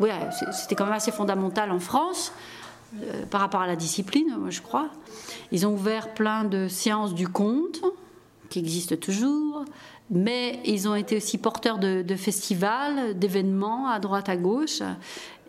Ouais, 0.00 0.12
c'était 0.52 0.74
quand 0.74 0.84
même 0.84 0.94
assez 0.94 1.12
fondamental 1.12 1.70
en 1.70 1.78
France 1.78 2.32
par 3.30 3.40
rapport 3.40 3.60
à 3.60 3.66
la 3.66 3.76
discipline, 3.76 4.36
je 4.48 4.60
crois. 4.60 4.88
Ils 5.52 5.66
ont 5.66 5.72
ouvert 5.72 6.12
plein 6.12 6.44
de 6.44 6.66
séances 6.66 7.14
du 7.14 7.28
conte 7.28 7.80
qui 8.52 8.58
existent 8.58 8.96
toujours, 8.96 9.64
mais 10.10 10.60
ils 10.66 10.86
ont 10.86 10.94
été 10.94 11.16
aussi 11.16 11.38
porteurs 11.38 11.78
de, 11.78 12.16
festivals, 12.16 13.18
d'événements 13.18 13.88
à 13.88 13.98
droite, 13.98 14.28
à 14.28 14.36
gauche, 14.36 14.82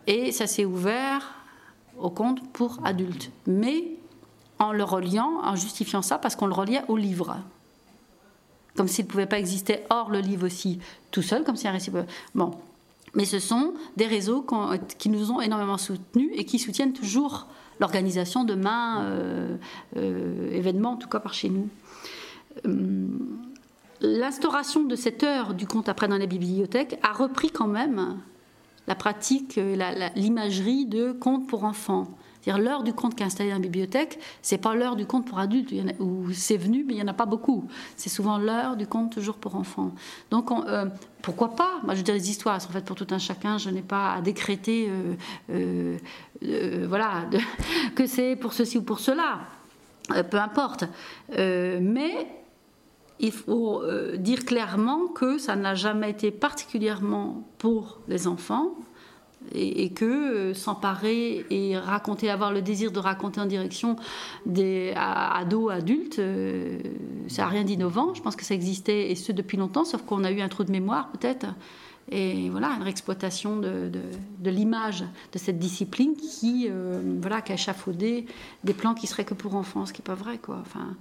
et 0.08 0.32
ça 0.32 0.48
s'est 0.48 0.64
ouvert 0.64 1.36
au 2.00 2.10
conte 2.10 2.42
pour 2.54 2.80
adultes. 2.86 3.30
Mais 3.46 3.84
en 4.58 4.72
le 4.72 4.86
reliant, 4.86 5.42
en 5.44 5.56
justifiant 5.56 6.02
ça, 6.02 6.18
parce 6.18 6.38
qu'on 6.38 6.46
le 6.46 6.54
reliait 6.54 6.84
au 6.88 6.96
livre. 6.96 7.38
Comme 8.78 8.88
s'il 8.88 9.04
ne 9.04 9.10
pouvait 9.10 9.26
pas 9.26 9.38
exister 9.38 9.82
hors 9.90 10.10
le 10.10 10.20
livre 10.20 10.46
aussi, 10.46 10.80
tout 11.12 11.22
seul, 11.22 11.44
comme 11.44 11.58
si 11.58 11.68
un 11.68 11.72
récit. 11.72 11.92
Bon. 12.34 12.52
Mais 13.16 13.26
ce 13.26 13.38
sont 13.38 13.74
des 13.98 14.08
réseaux 14.08 14.46
qui 14.98 15.10
nous 15.10 15.30
ont 15.30 15.42
énormément 15.42 15.78
soutenus 15.78 16.32
et 16.34 16.46
qui 16.46 16.58
soutiennent 16.58 16.94
toujours 16.94 17.48
l'organisation 17.80 18.46
de 18.46 18.56
main 18.56 19.04
euh, 19.04 19.58
euh, 19.98 20.52
événements, 20.52 20.92
en 20.92 20.98
tout 20.98 21.10
cas 21.10 21.20
par 21.20 21.34
chez 21.34 21.50
nous. 21.50 21.68
Euh, 22.66 23.08
l'instauration 24.02 24.84
de 24.84 24.96
cette 24.96 25.24
heure 25.24 25.54
du 25.54 25.66
conte 25.66 25.90
après 25.90 26.08
dans 26.08 26.18
les 26.18 26.28
bibliothèques 26.28 27.00
a 27.04 27.14
repris 27.14 27.52
quand 27.52 27.68
même 27.68 28.20
la 28.88 28.96
pratique, 28.96 29.60
l'imagerie 30.16 30.86
de 30.86 31.14
conte 31.14 31.48
pour 31.48 31.64
enfants. 31.64 32.08
C'est-à-dire 32.44 32.64
l'heure 32.64 32.84
du 32.84 32.92
conte 32.94 33.16
qui 33.16 33.24
est 33.24 33.26
installée 33.26 33.50
dans 33.50 33.56
la 33.56 33.62
bibliothèque, 33.62 34.20
c'est 34.42 34.58
pas 34.58 34.76
l'heure 34.76 34.98
du 34.98 35.06
conte 35.06 35.26
pour 35.26 35.40
adultes, 35.40 35.74
où 36.00 36.30
c'est 36.34 36.58
venu, 36.58 36.84
mais 36.86 36.94
il 36.94 36.98
n'y 36.98 37.02
en 37.02 37.08
a 37.08 37.14
pas 37.14 37.26
beaucoup. 37.26 37.70
C'est 37.96 38.10
souvent 38.10 38.38
l'heure 38.38 38.76
du 38.76 38.86
conte 38.86 39.14
toujours 39.14 39.38
pour 39.38 39.56
enfants. 39.56 39.92
Donc 40.30 40.52
euh, 40.52 40.88
pourquoi 41.22 41.56
pas? 41.56 41.80
Moi 41.84 41.96
je 41.96 42.02
dire 42.02 42.14
les 42.14 42.30
histoires 42.30 42.62
sont 42.62 42.72
faites 42.72 42.84
pour 42.84 42.98
tout 42.98 43.08
un 43.12 43.18
chacun, 43.18 43.58
je 43.58 43.70
n'ai 43.70 43.82
pas 43.82 44.16
à 44.16 44.22
décréter 44.22 44.90
euh, 44.90 45.98
euh, 46.44 46.86
voilà, 46.90 47.30
que 47.96 48.06
c'est 48.08 48.36
pour 48.36 48.52
ceci 48.52 48.78
ou 48.78 48.84
pour 48.84 49.00
cela. 49.00 49.40
peu 50.30 50.38
importe. 50.38 50.84
mais 51.30 52.28
il 53.20 53.32
faut 53.32 53.84
dire 54.18 54.44
clairement 54.46 55.08
que 55.08 55.38
ça 55.38 55.56
n'a 55.56 55.76
jamais 55.76 56.10
été 56.10 56.32
particulièrement 56.32 57.48
pour 57.58 58.00
les 58.08 58.28
enfants, 58.28 58.76
et, 59.52 59.90
que 59.92 60.06
euh, 60.06 60.54
s'emparer 60.54 61.46
et 61.50 61.78
raconter, 61.78 62.30
avoir 62.30 62.52
le 62.52 62.62
désir 62.62 62.92
de 62.92 63.00
raconter 63.00 63.42
en 63.42 63.46
direction 63.46 63.96
des 64.46 64.94
ados, 64.96 65.72
adultes, 65.72 66.20
euh, 66.20 66.80
ça 67.28 67.44
n'a 67.44 67.50
rien 67.50 67.64
d'innovant. 67.64 68.14
Je 68.14 68.22
pense 68.22 68.36
que 68.36 68.46
ça 68.46 68.54
existait 68.54 69.12
et 69.12 69.16
ce 69.16 69.32
depuis 69.32 69.58
longtemps, 69.58 69.86
sauf 69.86 70.04
qu'on 70.04 70.24
a 70.24 70.32
eu 70.32 70.42
un 70.42 70.50
trou 70.50 70.64
de 70.64 70.72
mémoire 70.72 71.10
peut-être 71.12 71.48
et 72.12 72.50
voilà 72.50 72.70
une 72.76 72.84
réexploitation 72.84 73.58
de, 73.58 73.90
l'image 74.44 75.04
de 75.32 75.38
cette 75.38 75.58
discipline 75.58 76.16
qui 76.16 76.68
euh, 76.70 77.02
voilà 77.22 77.42
qui 77.42 77.52
a 77.52 77.56
échafaudé 77.56 78.26
des 78.64 78.74
plans 78.74 78.94
qui 78.94 79.08
seraient 79.08 79.26
que 79.26 79.34
pour 79.34 79.56
enfants 79.56 79.86
ce 79.86 79.94
qui 79.94 80.02
n'est 80.02 80.06
pas 80.06 80.16
vrai 80.16 80.38
quoi. 80.38 80.62
Enfin 80.62 80.96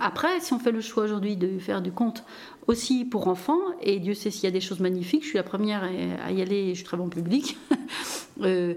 après 0.00 0.40
si 0.40 0.52
on 0.52 0.58
fait 0.58 0.72
le 0.72 0.80
choix 0.80 1.04
aujourd'hui 1.04 1.36
de 1.36 1.58
faire 1.58 1.80
du 1.80 1.92
conte 1.92 2.24
aussi 2.66 3.04
pour 3.04 3.28
enfants 3.28 3.60
et 3.80 4.00
Dieu 4.00 4.14
sait 4.14 4.30
s'il 4.30 4.44
y 4.44 4.48
a 4.48 4.50
des 4.50 4.60
choses 4.60 4.80
magnifiques 4.80 5.22
je 5.22 5.28
suis 5.28 5.38
la 5.38 5.44
première 5.44 5.84
à 5.84 6.32
y 6.32 6.42
aller 6.42 6.70
je 6.70 6.74
suis 6.74 6.84
très 6.84 6.96
bon 6.96 7.08
public 7.08 7.56
euh, 8.42 8.74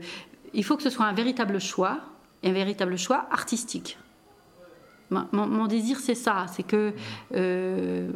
il 0.53 0.63
faut 0.63 0.77
que 0.77 0.83
ce 0.83 0.89
soit 0.91 1.05
un 1.05 1.13
véritable 1.13 1.59
choix 1.59 1.99
un 2.43 2.51
véritable 2.51 2.97
choix 2.97 3.27
artistique. 3.31 3.97
Mon, 5.09 5.67
désir 5.67 5.99
c'est 5.99 6.15
ça 6.15 6.45
c'est 6.51 6.63
que 6.63 6.93
euh, 7.33 8.09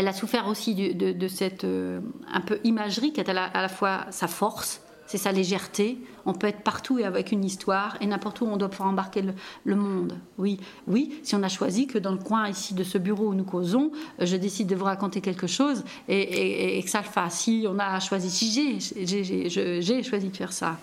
elle 0.00 0.08
a 0.08 0.14
souffert 0.14 0.48
aussi 0.48 0.74
de, 0.74 1.28
cette 1.28 1.64
euh, 1.64 2.00
un 2.32 2.40
peu 2.40 2.58
imagerie 2.64 3.12
qui 3.12 3.20
est 3.20 3.28
à 3.28 3.34
la, 3.34 3.68
fois 3.68 4.06
sa 4.10 4.28
force, 4.28 4.80
c'est 5.06 5.18
sa 5.18 5.30
légèreté. 5.30 5.98
On 6.24 6.32
peut 6.32 6.46
être 6.46 6.62
partout 6.62 6.98
et 6.98 7.04
avec 7.04 7.32
une 7.32 7.44
histoire 7.44 7.98
et 8.00 8.06
n'importe 8.06 8.40
où 8.40 8.46
on 8.46 8.56
doit 8.56 8.70
pouvoir 8.70 8.88
embarquer 8.88 9.22
le, 9.64 9.76
monde. 9.76 10.16
Oui, 10.38 10.58
oui. 10.86 11.20
Si 11.22 11.34
on 11.34 11.42
a 11.42 11.48
choisi 11.48 11.86
que 11.86 11.98
dans 11.98 12.12
le 12.12 12.18
coin 12.18 12.48
ici 12.48 12.72
de 12.72 12.82
ce 12.82 12.96
bureau 12.96 13.28
où 13.28 13.34
nous 13.34 13.44
causons, 13.44 13.92
euh, 14.20 14.26
je 14.26 14.36
décide 14.36 14.68
de 14.68 14.74
vous 14.74 14.86
raconter 14.86 15.20
quelque 15.20 15.46
chose 15.46 15.84
et, 16.08 16.80
que 16.82 16.88
ça 16.88 17.00
le 17.00 17.04
fasse. 17.04 17.40
Si 17.40 17.66
on 17.68 17.78
a 17.78 18.00
choisi, 18.00 18.30
si 18.30 18.50
j'ai 18.50 20.02
choisi 20.02 20.28
de 20.30 20.36
faire 20.36 20.54
ça. 20.54 20.78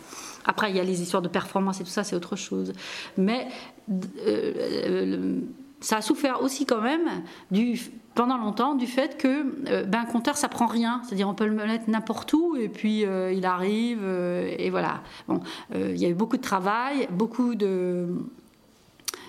Après, 0.46 0.70
il 0.70 0.78
y 0.78 0.80
a 0.80 0.84
les 0.84 1.02
histoires 1.02 1.24
de 1.24 1.28
performance 1.28 1.82
et 1.82 1.84
tout 1.84 1.90
ça, 1.90 2.04
c'est 2.04 2.16
autre 2.16 2.36
chose. 2.36 2.72
Mais 3.18 3.48
euh, 4.28 5.42
ça 5.80 5.98
a 5.98 6.02
souffert 6.02 6.42
aussi 6.44 6.66
quand 6.66 6.82
même 6.82 7.24
du 7.52 7.80
pendant 8.18 8.38
longtemps 8.38 8.74
du 8.74 8.88
fait 8.88 9.16
que 9.16 9.46
euh, 9.70 9.84
ben, 9.84 10.00
un 10.00 10.06
compteur 10.06 10.38
ça 10.38 10.50
prend 10.50 10.66
rien, 10.66 11.02
c'est-à-dire 11.06 11.30
on 11.30 11.36
peut 11.36 11.46
le 11.46 11.54
mettre 11.54 11.88
n'importe 11.88 12.34
où 12.34 12.56
et 12.60 12.68
puis 12.68 13.06
euh, 13.06 13.32
il 13.32 13.46
arrive 13.46 14.00
euh, 14.02 14.56
et 14.58 14.72
voilà. 14.72 15.02
Bon, 15.28 15.40
il 15.76 15.98
y 15.98 16.06
a 16.06 16.10
eu 16.10 16.16
beaucoup 16.16 16.38
de 16.38 16.42
travail, 16.42 17.08
beaucoup 17.12 17.54
de 17.54 18.08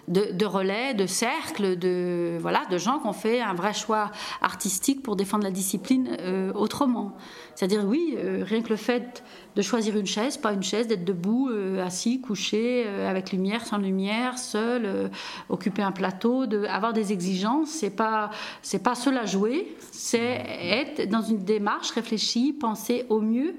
de, 0.08 0.46
relais, 0.46 0.94
de 0.94 1.06
cercles, 1.06 1.76
de, 1.76 2.38
voilà, 2.40 2.64
de 2.70 2.78
gens 2.78 2.98
qui 2.98 3.06
ont 3.06 3.12
fait 3.12 3.40
un 3.40 3.54
vrai 3.54 3.74
choix 3.74 4.10
artistique 4.40 5.02
pour 5.02 5.16
défendre 5.16 5.44
la 5.44 5.50
discipline 5.50 6.16
euh, 6.20 6.52
autrement. 6.54 7.16
C'est-à-dire, 7.54 7.84
oui, 7.84 8.16
euh, 8.16 8.42
rien 8.44 8.62
que 8.62 8.70
le 8.70 8.76
fait 8.76 9.22
de 9.56 9.62
choisir 9.62 9.96
une 9.96 10.06
chaise, 10.06 10.36
pas 10.36 10.52
une 10.52 10.62
chaise, 10.62 10.86
d'être 10.86 11.04
debout, 11.04 11.48
euh, 11.50 11.84
assis, 11.84 12.20
couché, 12.20 12.86
avec 12.86 13.32
lumière, 13.32 13.66
sans 13.66 13.78
lumière, 13.78 14.38
seul, 14.38 15.10
occuper 15.48 15.82
un 15.82 15.92
plateau, 15.92 16.46
de, 16.46 16.64
avoir 16.64 16.92
des 16.92 17.12
exigences, 17.12 17.68
c'est 17.68 17.90
pas, 17.90 18.30
c'est 18.62 18.82
pas 18.82 18.94
seul 18.94 19.16
à 19.16 19.26
jouer, 19.26 19.76
c'est 19.90 20.44
être 20.60 21.08
dans 21.08 21.22
une 21.22 21.44
démarche 21.44 21.90
réfléchie, 21.90 22.52
penser 22.52 23.04
au 23.08 23.20
mieux 23.20 23.54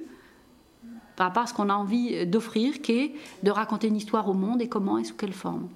par 1.16 1.28
rapport 1.28 1.44
à 1.44 1.48
ce 1.48 1.54
qu'on 1.54 1.70
a 1.70 1.74
envie 1.74 2.26
d'offrir, 2.26 2.82
qui 2.82 2.92
est 2.94 3.14
de 3.44 3.52
raconter 3.52 3.88
une 3.88 3.98
histoire 3.98 4.30
au 4.30 4.34
monde 4.34 4.62
et 4.62 4.70
comment 4.70 4.98
et 4.98 5.04
sous 5.04 5.16
quelle 5.16 5.34
forme. 5.34 5.68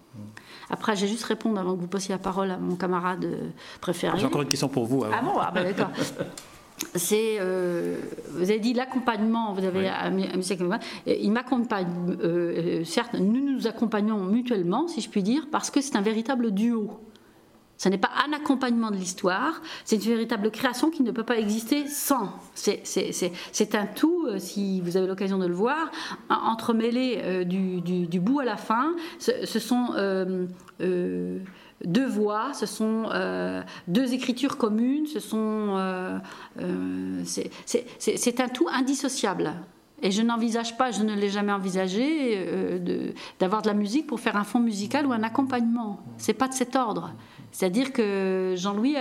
Après, 0.73 0.95
j'ai 0.95 1.07
juste 1.07 1.23
répondre 1.25 1.59
avant 1.59 1.75
que 1.75 1.81
vous 1.81 1.87
passiez 1.87 2.13
la 2.13 2.19
parole 2.19 2.49
à 2.49 2.57
mon 2.57 2.75
camarade 2.75 3.27
préféré. 3.79 4.17
J'ai 4.17 4.25
encore 4.25 4.41
une 4.41 4.47
question 4.47 4.67
pour 4.67 4.85
vous. 4.85 5.03
Ah 5.03 5.21
bon, 5.21 5.33
ah 5.39 5.51
bah, 5.53 5.63
d'accord. 5.63 5.91
c'est, 6.95 7.37
euh, 7.39 7.97
vous 8.31 8.49
avez 8.49 8.59
dit 8.59 8.73
l'accompagnement, 8.73 9.53
vous 9.53 9.63
avez 9.65 9.89
il 11.05 11.31
m'accompagne, 11.31 11.87
euh, 12.09 12.79
euh, 12.81 12.83
certes, 12.83 13.13
nous 13.13 13.51
nous 13.53 13.67
accompagnons 13.67 14.19
mutuellement, 14.23 14.87
si 14.87 15.01
je 15.01 15.09
puis 15.09 15.23
dire, 15.23 15.47
parce 15.51 15.69
que 15.69 15.81
c'est 15.81 15.95
un 15.95 16.01
véritable 16.01 16.51
duo. 16.51 16.91
Ce 17.77 17.89
n'est 17.89 17.97
pas 17.97 18.11
un 18.25 18.33
accompagnement 18.33 18.91
de 18.91 18.95
l'histoire, 18.95 19.61
c'est 19.83 19.97
une 19.97 20.11
véritable 20.11 20.51
création 20.51 20.89
qui 20.89 21.03
ne 21.03 21.11
peut 21.11 21.23
pas 21.23 21.37
exister 21.37 21.87
sans. 21.87 22.29
C'est 22.53 23.75
un 23.75 23.85
tout, 23.87 24.25
euh, 24.27 24.39
si 24.39 24.79
vous 24.81 24.95
avez 24.95 25.07
l'occasion 25.07 25.37
de 25.37 25.47
le 25.47 25.53
voir, 25.53 25.91
entremêlé 26.29 27.19
euh, 27.23 27.43
du, 27.43 28.19
bout 28.19 28.39
à 28.39 28.45
la 28.45 28.57
fin. 28.57 28.95
Ce, 29.19 29.59
sont 29.59 29.93
euh, 29.95 30.47
deux 30.79 32.07
voix, 32.07 32.53
ce 32.53 32.65
sont 32.65 33.09
deux 33.87 34.13
écritures 34.13 34.57
communes, 34.57 35.07
ce 35.07 35.19
sont 35.19 36.21
c'est 37.25 38.39
un 38.39 38.47
tout 38.49 38.67
indissociable. 38.71 39.53
Et 40.03 40.11
je 40.11 40.21
n'envisage 40.21 40.77
pas, 40.77 40.91
je 40.91 41.01
ne 41.01 41.15
l'ai 41.15 41.29
jamais 41.29 41.53
envisagé, 41.53 42.45
d'avoir 43.39 43.61
de, 43.61 43.67
la 43.67 43.73
musique 43.73 44.05
pour 44.05 44.19
faire 44.19 44.35
un 44.35 44.43
fond 44.43 44.59
musical 44.59 45.07
ou 45.07 45.13
un 45.13 45.23
accompagnement. 45.23 46.01
C'est 46.17 46.33
pas 46.33 46.49
de 46.49 46.53
cet 46.53 46.75
ordre. 46.75 47.13
C'est-à-dire 47.53 47.93
que 47.93 48.55
Jean-Louis 48.57 48.97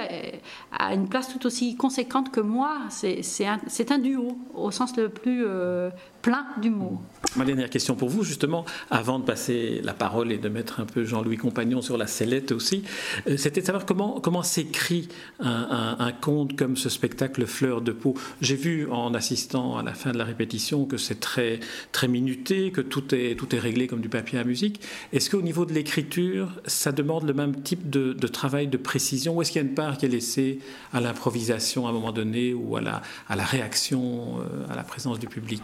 a, 0.78 0.94
une 0.94 1.08
place 1.08 1.28
tout 1.28 1.44
aussi 1.46 1.74
conséquente 1.74 2.30
que 2.30 2.40
moi. 2.40 2.76
C'est 2.90 3.46
un, 3.46 3.58
un, 3.90 3.98
duo, 3.98 4.38
au 4.54 4.70
sens 4.70 4.96
le 4.96 5.08
plus 5.08 5.42
euh, 5.44 5.90
plein 6.22 6.46
du 6.60 6.70
mot. 6.70 7.00
Ma 7.36 7.44
dernière 7.44 7.70
question 7.70 7.96
pour 7.96 8.08
vous, 8.08 8.22
justement, 8.22 8.64
avant 8.90 9.18
de 9.18 9.24
passer 9.24 9.80
la 9.82 9.92
parole 9.94 10.32
et 10.32 10.38
de 10.38 10.48
mettre 10.48 10.80
un 10.80 10.84
peu 10.84 11.04
Jean-Louis 11.04 11.36
Compagnon 11.36 11.82
sur 11.82 11.96
la 11.96 12.06
sellette 12.06 12.52
aussi, 12.52 12.84
euh, 13.26 13.36
c'était 13.36 13.60
de 13.60 13.66
savoir 13.66 13.84
comment, 13.86 14.20
comment 14.20 14.42
s'écrit 14.42 15.08
un, 15.40 16.12
conte 16.20 16.56
comme 16.56 16.76
ce 16.76 16.88
spectacle 16.88 17.46
Fleur 17.46 17.80
de 17.80 17.92
peau. 17.92 18.14
J'ai 18.40 18.54
vu 18.54 18.88
en 18.90 19.14
assistant 19.14 19.76
à 19.76 19.82
la 19.82 19.94
fin 19.94 20.12
de 20.12 20.18
la 20.18 20.24
répétition 20.24 20.84
que 20.84 20.96
c'est 20.96 21.20
très, 21.20 21.58
très 21.90 22.06
minuté, 22.06 22.70
que 22.70 22.80
tout 22.80 23.14
est, 23.14 23.36
tout 23.36 23.54
est 23.54 23.58
réglé 23.58 23.86
comme 23.86 24.00
du 24.00 24.08
papier 24.08 24.38
à 24.38 24.44
musique. 24.44 24.80
Est-ce 25.12 25.30
qu'au 25.30 25.42
niveau 25.42 25.64
de 25.64 25.72
l'écriture, 25.72 26.60
ça 26.66 26.92
demande 26.92 27.26
le 27.26 27.32
même 27.32 27.62
type 27.62 27.90
de, 27.90 28.12
de 28.12 28.26
travail 28.26 28.68
de 28.68 28.76
précision 28.76 29.36
ou 29.36 29.42
est-ce 29.42 29.50
qu'il 29.50 29.62
y 29.62 29.64
a 29.64 29.68
une 29.68 29.74
part 29.74 29.98
qui 29.98 30.06
est 30.06 30.10
laissée 30.10 30.60
à 30.92 31.00
l'improvisation 31.00 31.86
à 31.86 31.90
un 31.90 31.92
moment 31.92 32.12
donné 32.12 32.54
ou 32.54 32.76
à 32.76 32.80
la, 32.80 33.02
à 33.28 33.36
la 33.36 33.44
réaction, 33.44 34.40
euh, 34.40 34.72
à 34.72 34.76
la 34.76 34.84
présence 34.84 35.18
du 35.18 35.26
public? 35.26 35.62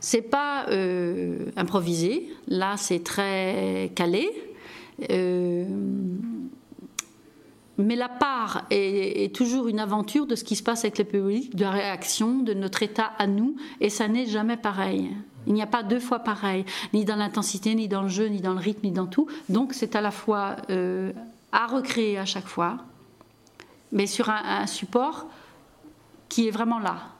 C'est 0.00 0.22
pas 0.22 0.66
euh, 0.68 1.50
improvisé, 1.56 2.28
là 2.46 2.76
c'est 2.76 3.02
très 3.02 3.90
calé. 3.94 4.28
Euh, 5.10 5.64
mais 7.78 7.94
la 7.94 8.08
part 8.08 8.64
est, 8.70 9.32
toujours 9.34 9.68
une 9.68 9.78
aventure 9.78 10.26
de 10.26 10.34
ce 10.34 10.42
qui 10.42 10.56
se 10.56 10.64
passe 10.64 10.80
avec 10.80 10.98
le 10.98 11.04
public, 11.04 11.54
de 11.54 11.62
la 11.62 11.70
réaction, 11.70 12.40
de 12.40 12.52
notre 12.52 12.82
état 12.82 13.12
à 13.18 13.28
nous, 13.28 13.54
et 13.80 13.88
ça 13.88 14.08
n'est 14.08 14.26
jamais 14.26 14.56
pareil. 14.56 15.10
Il 15.46 15.54
n'y 15.54 15.62
a 15.62 15.66
pas 15.66 15.84
deux 15.84 16.00
fois 16.00 16.18
pareil, 16.18 16.64
ni 16.92 17.04
dans 17.04 17.14
l'intensité, 17.14 17.76
ni 17.76 17.86
dans 17.86 18.02
le 18.02 18.08
jeu, 18.08 18.26
ni 18.26 18.40
dans 18.40 18.52
le 18.52 18.58
rythme, 18.58 18.86
ni 18.86 18.92
dans 18.92 19.06
tout. 19.06 19.28
Donc 19.48 19.74
c'est 19.74 19.94
à 19.94 20.00
la 20.00 20.10
fois 20.10 20.56
euh, 20.70 21.12
à 21.52 21.66
recréer 21.66 22.18
à 22.18 22.24
chaque 22.24 22.48
fois, 22.48 22.78
mais 23.92 24.06
sur 24.06 24.28
un 24.28 24.66
support 24.66 25.26
qui 26.28 26.48
est 26.48 26.50
vraiment 26.50 26.80
là. 26.80 27.17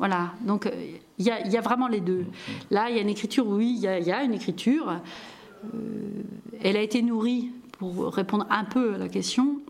Voilà, 0.00 0.32
donc 0.40 0.64
euh, 0.64 0.70
il 1.18 1.26
y, 1.26 1.30
a 1.30 1.60
vraiment 1.60 1.86
les 1.86 2.00
deux. 2.00 2.24
Là, 2.70 2.88
il 2.88 2.96
y 2.96 2.98
a 2.98 3.02
une 3.02 3.10
écriture, 3.10 3.46
oui, 3.46 3.74
il 3.76 3.82
y, 3.82 4.10
a 4.10 4.22
une 4.22 4.32
écriture. 4.32 4.98
Euh, 5.74 5.78
elle 6.62 6.78
a 6.78 6.80
été 6.80 7.02
nourrie, 7.02 7.50
pour 7.72 8.06
répondre 8.06 8.46
un 8.48 8.64
peu 8.64 8.94
à 8.94 8.98
la 8.98 9.10
question, 9.10 9.60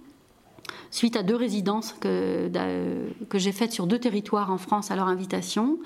suite 0.93 1.17
à 1.17 1.25
deux 1.25 1.35
résidences 1.35 1.95
que, 1.95 2.49
que 3.29 3.39
j'ai 3.41 3.51
faites 3.51 3.73
sur 3.73 3.89
deux 3.89 3.99
territoires 3.99 4.53
en 4.53 4.59
France 4.59 4.93
à 4.93 4.97
leur 4.97 5.09
invitation. 5.09 5.81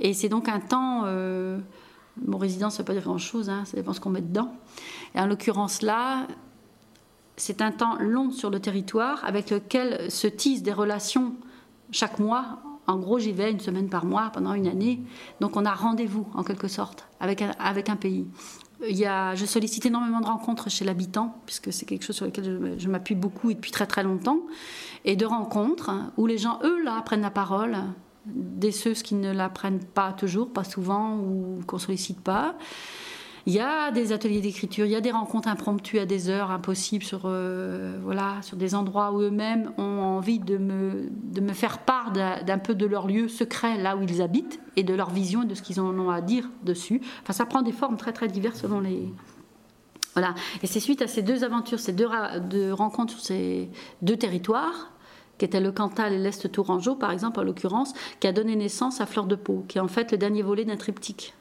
Et 0.00 0.14
c'est 0.14 0.30
donc 0.30 0.48
un 0.48 0.60
temps. 0.60 1.02
Euh, 1.04 1.58
mon 2.26 2.38
résidence, 2.38 2.76
ça 2.76 2.82
ne 2.82 2.84
veut 2.84 2.94
pas 2.94 2.94
dire 2.94 3.04
grand-chose, 3.04 3.50
hein, 3.50 3.64
ça 3.66 3.76
dépend 3.76 3.92
ce 3.92 4.00
qu'on 4.00 4.08
met 4.08 4.22
dedans. 4.22 4.54
Et 5.14 5.20
en 5.20 5.26
l'occurrence 5.26 5.82
là, 5.82 6.26
c'est 7.36 7.60
un 7.60 7.72
temps 7.72 7.96
long 8.00 8.30
sur 8.30 8.48
le 8.48 8.58
territoire 8.58 9.22
avec 9.26 9.50
lequel 9.50 10.10
se 10.10 10.28
tissent 10.28 10.62
des 10.62 10.72
relations 10.72 11.34
chaque 11.90 12.18
mois. 12.18 12.58
En 12.86 12.96
gros, 12.96 13.18
j'y 13.18 13.32
vais 13.32 13.50
une 13.50 13.60
semaine 13.60 13.88
par 13.88 14.04
mois 14.04 14.30
pendant 14.32 14.54
une 14.54 14.66
année. 14.66 15.00
Donc 15.40 15.56
on 15.56 15.64
a 15.64 15.72
rendez-vous 15.72 16.26
en 16.34 16.42
quelque 16.42 16.68
sorte 16.68 17.06
avec 17.20 17.42
un, 17.42 17.52
avec 17.58 17.88
un 17.88 17.96
pays. 17.96 18.26
Il 18.88 18.96
y 18.96 19.06
a, 19.06 19.36
je 19.36 19.46
sollicite 19.46 19.86
énormément 19.86 20.20
de 20.20 20.26
rencontres 20.26 20.68
chez 20.68 20.84
l'habitant, 20.84 21.36
puisque 21.46 21.72
c'est 21.72 21.86
quelque 21.86 22.04
chose 22.04 22.16
sur 22.16 22.26
lequel 22.26 22.76
je, 22.78 22.88
m'appuie 22.88 23.14
beaucoup 23.14 23.50
et 23.50 23.54
depuis 23.54 23.70
très 23.70 23.86
très 23.86 24.02
longtemps, 24.02 24.40
et 25.04 25.14
de 25.14 25.24
rencontres 25.24 25.92
où 26.16 26.26
les 26.26 26.38
gens, 26.38 26.58
eux, 26.64 26.82
là, 26.82 27.00
prennent 27.02 27.20
la 27.20 27.30
parole, 27.30 27.76
des 28.26 28.72
ceux 28.72 28.94
qui 28.94 29.14
ne 29.14 29.32
la 29.32 29.48
prennent 29.48 29.84
pas 29.84 30.12
toujours, 30.12 30.52
pas 30.52 30.64
souvent, 30.64 31.16
ou 31.16 31.60
qu'on 31.64 31.78
sollicite 31.78 32.20
pas. 32.20 32.56
Il 33.46 33.52
y 33.52 33.60
a 33.60 33.90
des 33.90 34.12
ateliers 34.12 34.40
d'écriture, 34.40 34.86
il 34.86 34.92
y 34.92 34.96
a 34.96 35.00
des 35.00 35.10
rencontres 35.10 35.48
impromptues 35.48 35.98
à 35.98 36.06
des 36.06 36.30
heures 36.30 36.52
impossibles 36.52 37.04
sur, 37.04 37.22
euh, 37.24 37.98
voilà, 38.02 38.40
sur 38.42 38.56
des 38.56 38.76
endroits 38.76 39.12
où 39.12 39.20
eux-mêmes 39.20 39.72
ont 39.78 40.00
envie 40.00 40.38
de 40.38 40.58
me, 40.58 41.08
de 41.10 41.40
me 41.40 41.52
faire 41.52 41.80
part 41.80 42.12
d'un 42.12 42.58
peu 42.58 42.76
de 42.76 42.86
leur 42.86 43.08
lieu 43.08 43.26
secret 43.26 43.78
là 43.78 43.96
où 43.96 44.02
ils 44.02 44.22
habitent 44.22 44.60
et 44.76 44.84
de 44.84 44.94
leur 44.94 45.10
vision 45.10 45.42
et 45.42 45.46
de 45.46 45.54
ce 45.56 45.62
qu'ils 45.62 45.80
en 45.80 45.98
ont 45.98 46.10
à 46.10 46.20
dire 46.20 46.48
dessus. 46.62 47.00
Enfin, 47.22 47.32
ça 47.32 47.44
prend 47.44 47.62
des 47.62 47.72
formes 47.72 47.96
très 47.96 48.12
très 48.12 48.28
diverses 48.28 48.60
selon 48.60 48.78
les. 48.78 49.12
Voilà. 50.14 50.34
Et 50.62 50.68
c'est 50.68 50.80
suite 50.80 51.02
à 51.02 51.08
ces 51.08 51.22
deux 51.22 51.42
aventures, 51.42 51.80
ces 51.80 51.92
deux, 51.92 52.72
rencontres 52.72 53.14
sur 53.14 53.22
ces 53.22 53.70
deux 54.02 54.16
territoires, 54.16 54.92
qui 55.38 55.46
étaient 55.46 55.60
le 55.60 55.72
Cantal 55.72 56.12
et 56.12 56.18
l'Est 56.18 56.52
Tourangeau, 56.52 56.94
par 56.94 57.10
exemple, 57.10 57.40
en 57.40 57.42
l'occurrence, 57.42 57.92
qui 58.20 58.28
a 58.28 58.32
donné 58.32 58.54
naissance 58.54 59.00
à 59.00 59.06
Fleur 59.06 59.26
de 59.26 59.34
Peau, 59.34 59.64
qui 59.66 59.78
est 59.78 59.80
en 59.80 59.88
fait 59.88 60.12
le 60.12 60.18
dernier 60.18 60.42
volet 60.42 60.64
d'un 60.64 60.76
triptyque. 60.76 61.34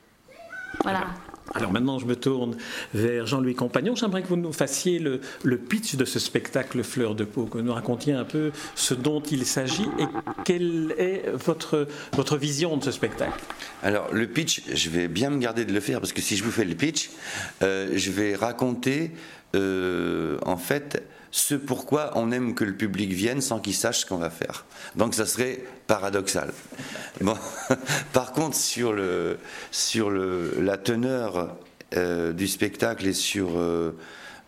Voilà. 0.83 1.05
Alors 1.53 1.71
maintenant, 1.71 1.99
je 1.99 2.05
me 2.05 2.15
tourne 2.15 2.55
vers 2.93 3.27
Jean-Louis 3.27 3.55
Compagnon. 3.55 3.95
J'aimerais 3.95 4.21
que 4.21 4.27
vous 4.27 4.37
nous 4.37 4.53
fassiez 4.53 4.99
le, 4.99 5.19
pitch 5.57 5.95
de 5.95 6.05
ce 6.05 6.19
spectacle 6.19 6.81
Fleur 6.83 7.13
de 7.13 7.23
peau, 7.23 7.45
que 7.45 7.57
vous 7.57 7.63
nous 7.63 7.73
racontiez 7.73 8.13
un 8.13 8.23
peu 8.23 8.51
ce 8.75 8.93
dont 8.93 9.21
il 9.21 9.45
s'agit 9.45 9.87
et 9.99 10.05
quelle 10.45 10.95
est 10.97 11.29
votre, 11.33 11.87
votre 12.13 12.37
vision 12.37 12.77
de 12.77 12.83
ce 12.83 12.91
spectacle. 12.91 13.39
Alors 13.83 14.13
le 14.13 14.27
pitch, 14.27 14.61
je 14.73 14.89
vais 14.89 15.07
bien 15.07 15.29
me 15.29 15.39
garder 15.39 15.65
de 15.65 15.73
le 15.73 15.79
faire 15.79 15.99
parce 15.99 16.13
que 16.13 16.21
si 16.21 16.37
je 16.37 16.43
vous 16.43 16.51
fais 16.51 16.65
le 16.65 16.75
pitch, 16.75 17.09
euh, 17.63 17.91
je 17.95 18.11
vais 18.11 18.35
raconter 18.35 19.11
euh, 19.55 20.37
en 20.45 20.57
fait 20.57 21.03
ce 21.31 21.55
pourquoi 21.55 22.11
on 22.15 22.31
aime 22.31 22.53
que 22.53 22.65
le 22.65 22.73
public 22.73 23.11
vienne 23.11 23.41
sans 23.41 23.59
qu'il 23.59 23.73
sache 23.73 24.01
ce 24.01 24.05
qu'on 24.05 24.17
va 24.17 24.29
faire. 24.29 24.65
Donc 24.95 25.15
ça 25.15 25.25
serait 25.25 25.63
paradoxal. 25.87 26.51
Bon. 27.21 27.37
Par 28.13 28.33
contre, 28.33 28.57
sur, 28.57 28.91
le, 28.91 29.37
sur 29.71 30.09
le, 30.09 30.57
la 30.59 30.77
teneur 30.77 31.55
euh, 31.95 32.33
du 32.33 32.47
spectacle 32.47 33.07
et 33.07 33.13
sur 33.13 33.57
euh, 33.57 33.97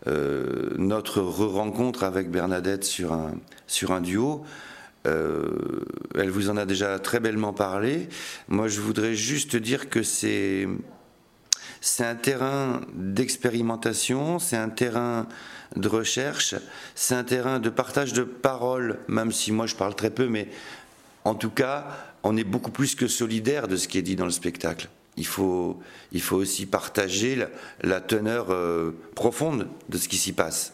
euh, 0.06 0.70
notre 0.76 1.20
re-rencontre 1.22 2.04
avec 2.04 2.30
Bernadette 2.30 2.84
sur 2.84 3.12
un, 3.12 3.32
sur 3.66 3.92
un 3.92 4.00
duo, 4.00 4.44
elle 5.06 6.30
vous 6.30 6.48
en 6.48 6.56
a 6.56 6.64
déjà 6.64 6.98
très 6.98 7.20
bellement 7.20 7.52
parlé. 7.52 8.08
Moi, 8.48 8.68
je 8.68 8.80
voudrais 8.80 9.14
juste 9.14 9.54
dire 9.54 9.90
que 9.90 10.02
c'est 10.02 10.66
c'est 11.82 12.06
un 12.06 12.14
terrain 12.14 12.80
d'expérimentation, 12.94 14.38
c'est 14.38 14.56
un 14.56 14.70
terrain 14.70 15.26
de 15.76 15.88
recherche, 15.88 16.54
c'est 16.94 17.14
un 17.14 17.24
terrain 17.24 17.58
de 17.58 17.68
partage 17.68 18.12
de 18.12 18.22
paroles, 18.22 18.98
même 19.08 19.32
si 19.32 19.52
moi 19.52 19.66
je 19.66 19.74
parle 19.74 19.94
très 19.94 20.10
peu, 20.10 20.28
mais 20.28 20.48
en 21.24 21.34
tout 21.34 21.50
cas, 21.50 21.86
on 22.22 22.36
est 22.36 22.44
beaucoup 22.44 22.70
plus 22.70 22.94
que 22.94 23.08
solidaire 23.08 23.68
de 23.68 23.76
ce 23.76 23.88
qui 23.88 23.98
est 23.98 24.02
dit 24.02 24.16
dans 24.16 24.24
le 24.24 24.30
spectacle. 24.30 24.88
Il 25.16 25.26
faut, 25.26 25.80
il 26.12 26.20
faut 26.20 26.36
aussi 26.36 26.66
partager 26.66 27.38
la, 27.82 28.00
teneur 28.00 28.50
euh, 28.50 28.92
profonde 29.14 29.68
de 29.88 29.98
ce 29.98 30.08
qui 30.08 30.16
s'y 30.16 30.32
passe. 30.32 30.72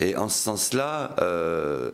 Et 0.00 0.16
en 0.16 0.28
ce 0.28 0.38
sens-là, 0.38 1.16
euh, 1.20 1.90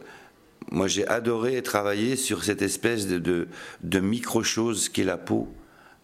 moi 0.70 0.88
j'ai 0.88 1.06
adoré 1.06 1.62
travailler 1.62 2.16
sur 2.16 2.44
cette 2.44 2.62
espèce 2.62 3.06
de, 3.06 3.48
micro-chose 3.82 4.88
qu'est 4.88 5.04
la 5.04 5.16
peau. 5.16 5.48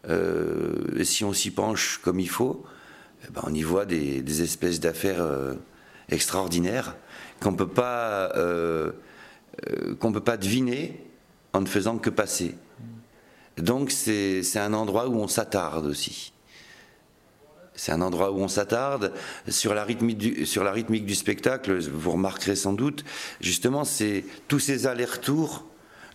Euh, 0.08 0.96
et 0.96 1.04
si 1.04 1.24
on 1.24 1.32
s'y 1.32 1.50
penche 1.50 2.00
comme 2.02 2.20
il 2.20 2.28
faut, 2.28 2.64
eh 3.24 3.32
ben 3.32 3.42
on 3.44 3.52
y 3.52 3.62
voit 3.62 3.84
des 3.84 4.42
espèces 4.42 4.80
d'affaires 4.80 5.24
extraordinaire 6.08 6.96
qu'on 7.40 7.54
peut 7.54 7.68
pas 7.68 8.30
euh, 8.36 8.92
euh, 9.70 9.94
qu'on 9.96 10.12
peut 10.12 10.20
pas 10.20 10.36
deviner 10.36 11.02
en 11.52 11.60
ne 11.60 11.66
faisant 11.66 11.98
que 11.98 12.10
passer. 12.10 12.54
Donc 13.56 13.90
c'est 13.90 14.42
un 14.56 14.74
endroit 14.74 15.08
où 15.08 15.14
on 15.14 15.28
s'attarde 15.28 15.86
aussi. 15.86 16.32
C'est 17.74 17.92
un 17.92 18.00
endroit 18.00 18.32
où 18.32 18.38
on 18.38 18.48
s'attarde 18.48 19.12
sur 19.48 19.74
la 19.74 19.84
rythmique 19.84 20.18
du, 20.18 20.46
sur 20.46 20.64
la 20.64 20.72
rythmique 20.72 21.06
du 21.06 21.14
spectacle. 21.14 21.78
Vous 21.78 22.12
remarquerez 22.12 22.56
sans 22.56 22.72
doute, 22.72 23.04
justement, 23.40 23.84
c'est 23.84 24.24
tous 24.48 24.58
ces 24.58 24.86
allers-retours 24.86 25.66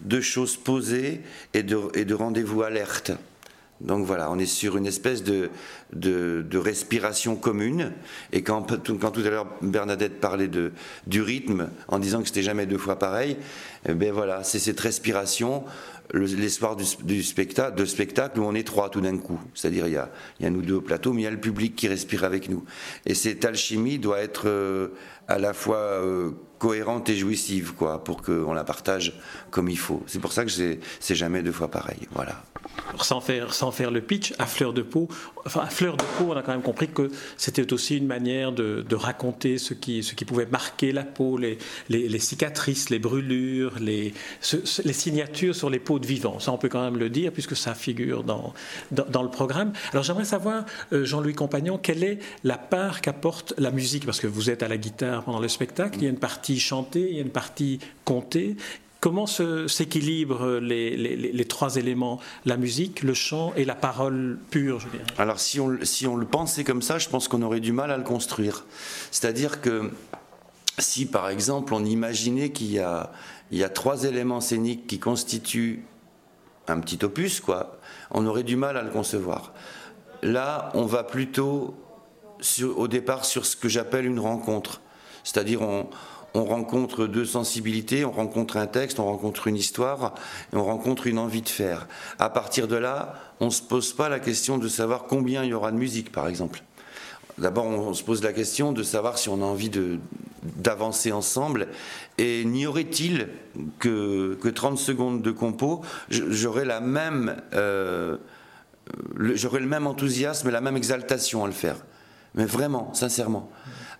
de 0.01 0.21
choses 0.21 0.57
posées 0.57 1.21
et 1.53 1.61
de, 1.61 1.79
et 1.93 2.05
de 2.05 2.13
rendez-vous 2.15 2.63
alertes. 2.63 3.11
Donc 3.83 4.05
voilà, 4.05 4.29
on 4.31 4.37
est 4.37 4.45
sur 4.45 4.77
une 4.77 4.85
espèce 4.85 5.23
de, 5.23 5.49
de, 5.93 6.57
respiration 6.57 7.35
commune. 7.35 7.91
Et 8.31 8.43
quand, 8.43 8.83
tout 8.83 8.99
à 9.01 9.29
l'heure 9.29 9.47
Bernadette 9.61 10.19
parlait 10.19 10.47
de, 10.47 10.71
du 11.07 11.21
rythme 11.21 11.69
en 11.87 11.99
disant 11.99 12.21
que 12.21 12.27
c'était 12.27 12.43
jamais 12.43 12.65
deux 12.65 12.77
fois 12.77 12.99
pareil, 12.99 13.37
eh 13.87 13.93
ben 13.93 14.11
voilà, 14.11 14.43
c'est 14.43 14.59
cette 14.59 14.79
respiration, 14.79 15.63
l'espoir 16.13 16.75
du, 16.75 17.23
spectacle, 17.23 17.77
de 17.77 17.85
spectacle 17.85 18.39
où 18.39 18.43
on 18.43 18.53
est 18.53 18.65
trois 18.65 18.89
tout 18.89 19.01
d'un 19.01 19.17
coup. 19.17 19.39
C'est-à-dire 19.53 19.87
il 19.87 19.93
y 19.93 19.97
a, 20.45 20.49
nous 20.49 20.61
deux 20.61 20.75
au 20.75 20.81
plateau, 20.81 21.13
mais 21.13 21.21
il 21.21 21.25
y 21.25 21.27
a 21.27 21.31
le 21.31 21.39
public 21.39 21.75
qui 21.75 21.87
respire 21.87 22.23
avec 22.23 22.49
nous. 22.49 22.63
Et 23.05 23.15
cette 23.15 23.45
alchimie 23.45 23.99
doit 23.99 24.19
être 24.19 24.47
euh, 24.47 24.89
à 25.27 25.39
la 25.39 25.53
fois 25.53 25.77
euh, 25.77 26.31
cohérente 26.59 27.09
et 27.09 27.15
jouissive, 27.15 27.73
quoi, 27.73 28.03
pour 28.03 28.21
qu'on 28.21 28.53
la 28.53 28.63
partage 28.63 29.19
comme 29.49 29.69
il 29.69 29.79
faut. 29.79 30.03
C'est 30.05 30.19
pour 30.19 30.31
ça 30.31 30.45
que 30.45 30.51
c'est 30.51 31.15
jamais 31.15 31.41
deux 31.41 31.51
fois 31.51 31.69
pareil. 31.69 32.07
Voilà. 32.13 32.43
Sans 33.01 33.21
faire, 33.21 33.53
sans 33.53 33.71
faire 33.71 33.89
le 33.89 34.01
pitch, 34.01 34.33
à 34.37 34.45
fleur 34.45 34.73
de 34.73 34.81
peau, 34.81 35.07
enfin 35.45 35.61
à 35.61 35.69
fleur 35.69 35.97
de 35.97 36.03
peau, 36.17 36.25
on 36.29 36.33
a 36.37 36.43
quand 36.43 36.51
même 36.51 36.61
compris 36.61 36.87
que 36.87 37.09
c'était 37.37 37.73
aussi 37.73 37.97
une 37.97 38.05
manière 38.05 38.51
de, 38.51 38.85
raconter 38.95 39.57
ce 39.57 39.73
qui, 39.73 40.03
ce 40.03 40.13
qui 40.13 40.25
pouvait 40.25 40.45
marquer 40.45 40.91
la 40.91 41.03
peau, 41.03 41.37
les, 41.37 41.57
cicatrices, 42.19 42.89
les 42.89 42.99
brûlures, 42.99 43.79
les 43.79 44.13
signatures 44.91 45.55
sur 45.55 45.69
les 45.69 45.79
peaux 45.79 45.99
de. 46.05 46.39
Ça, 46.39 46.51
on 46.51 46.57
peut 46.57 46.69
quand 46.69 46.83
même 46.83 46.97
le 46.97 47.09
dire 47.09 47.31
puisque 47.31 47.55
ça 47.55 47.73
figure 47.73 48.23
dans, 48.23 48.53
dans, 48.91 49.23
le 49.23 49.29
programme. 49.29 49.73
Alors 49.91 50.03
j'aimerais 50.03 50.25
savoir, 50.25 50.65
euh, 50.93 51.05
Jean-Louis 51.05 51.33
Compagnon, 51.33 51.77
quelle 51.77 52.03
est 52.03 52.19
la 52.43 52.57
part 52.57 53.01
qu'apporte 53.01 53.53
la 53.57 53.71
musique? 53.71 54.05
Parce 54.05 54.19
que 54.19 54.27
vous 54.27 54.49
êtes 54.49 54.63
à 54.63 54.67
la 54.67 54.77
guitare 54.77 55.23
pendant 55.23 55.39
le 55.39 55.47
spectacle, 55.47 55.97
il 55.97 56.03
y 56.03 56.07
a 56.07 56.09
une 56.09 56.19
partie 56.19 56.59
chantée, 56.59 57.07
il 57.09 57.15
y 57.15 57.19
a 57.19 57.21
une 57.21 57.29
partie 57.29 57.79
contée. 58.05 58.55
Comment 58.99 59.25
s'équilibrent 59.25 60.59
les, 60.59 60.95
les, 60.95 61.45
trois 61.45 61.77
éléments, 61.77 62.19
la 62.45 62.55
musique, 62.55 63.01
le 63.01 63.15
chant 63.15 63.51
et 63.55 63.65
la 63.65 63.73
parole 63.73 64.37
pure 64.51 64.79
je 64.79 64.89
dirais? 64.89 65.03
Alors 65.17 65.39
si 65.39 65.59
on, 65.59 65.79
si 65.81 66.05
on 66.05 66.15
le 66.15 66.27
pensait 66.27 66.63
comme 66.63 66.83
ça, 66.83 66.99
je 66.99 67.09
pense 67.09 67.27
qu'on 67.27 67.41
aurait 67.41 67.61
du 67.61 67.71
mal 67.71 67.89
à 67.89 67.97
le 67.97 68.03
construire. 68.03 68.63
C'est-à-dire 69.09 69.59
que 69.59 69.89
si 70.77 71.07
par 71.07 71.29
exemple 71.29 71.73
on 71.73 71.83
imaginait 71.83 72.51
qu'il 72.51 72.71
y 72.71 72.77
a, 72.77 73.11
il 73.51 73.57
y 73.57 73.63
a 73.63 73.69
trois 73.69 74.03
éléments 74.03 74.39
scéniques 74.39 74.85
qui 74.85 74.99
constituent 74.99 75.83
un 76.71 76.79
petit 76.79 77.03
opus, 77.03 77.39
quoi, 77.39 77.77
on 78.11 78.25
aurait 78.25 78.43
du 78.43 78.55
mal 78.55 78.77
à 78.77 78.81
le 78.81 78.89
concevoir. 78.89 79.53
Là, 80.23 80.71
on 80.73 80.85
va 80.85 81.03
plutôt 81.03 81.75
au 82.75 82.87
départ 82.87 83.25
sur 83.25 83.45
ce 83.45 83.55
que 83.55 83.69
j'appelle 83.69 84.05
une 84.05 84.19
rencontre. 84.19 84.81
C'est-à-dire 85.23 85.61
on, 85.61 85.87
on 86.33 86.45
rencontre 86.45 87.07
deux 87.07 87.25
sensibilités, 87.25 88.05
on 88.05 88.11
rencontre 88.11 88.57
un 88.57 88.67
texte, 88.67 88.99
on 88.99 89.05
rencontre 89.05 89.47
une 89.47 89.57
histoire, 89.57 90.15
on 90.53 90.63
rencontre 90.63 91.07
une 91.07 91.19
envie 91.19 91.41
de 91.41 91.49
faire. 91.49 91.87
À 92.19 92.29
partir 92.29 92.67
de 92.67 92.75
là, 92.75 93.15
on 93.39 93.45
ne 93.45 93.51
se 93.51 93.61
pose 93.61 93.93
pas 93.93 94.09
la 94.09 94.19
question 94.19 94.57
de 94.57 94.67
savoir 94.67 95.03
combien 95.03 95.43
il 95.43 95.49
y 95.49 95.53
aura 95.53 95.71
de 95.71 95.77
musique, 95.77 96.11
par 96.11 96.27
exemple. 96.27 96.63
D'abord, 97.41 97.65
on 97.65 97.95
se 97.95 98.03
pose 98.03 98.21
la 98.21 98.33
question 98.33 98.71
de 98.71 98.83
savoir 98.83 99.17
si 99.17 99.27
on 99.27 99.41
a 99.41 99.45
envie 99.45 99.71
d'avancer 100.43 101.11
ensemble. 101.11 101.69
Et 102.19 102.45
n'y 102.45 102.67
aurait-il 102.67 103.29
que, 103.79 104.37
que 104.39 104.47
30 104.47 104.77
secondes 104.77 105.23
de 105.23 105.31
compo, 105.31 105.81
j'aurais 106.09 106.65
la 106.65 106.81
même, 106.81 107.41
euh, 107.53 108.17
le 109.15 109.59
même 109.65 109.87
enthousiasme 109.87 110.49
et 110.49 110.51
la 110.51 110.61
même 110.61 110.77
exaltation 110.77 111.43
à 111.43 111.47
le 111.47 111.53
faire. 111.53 111.77
Mais 112.35 112.45
vraiment, 112.45 112.93
sincèrement. 112.93 113.49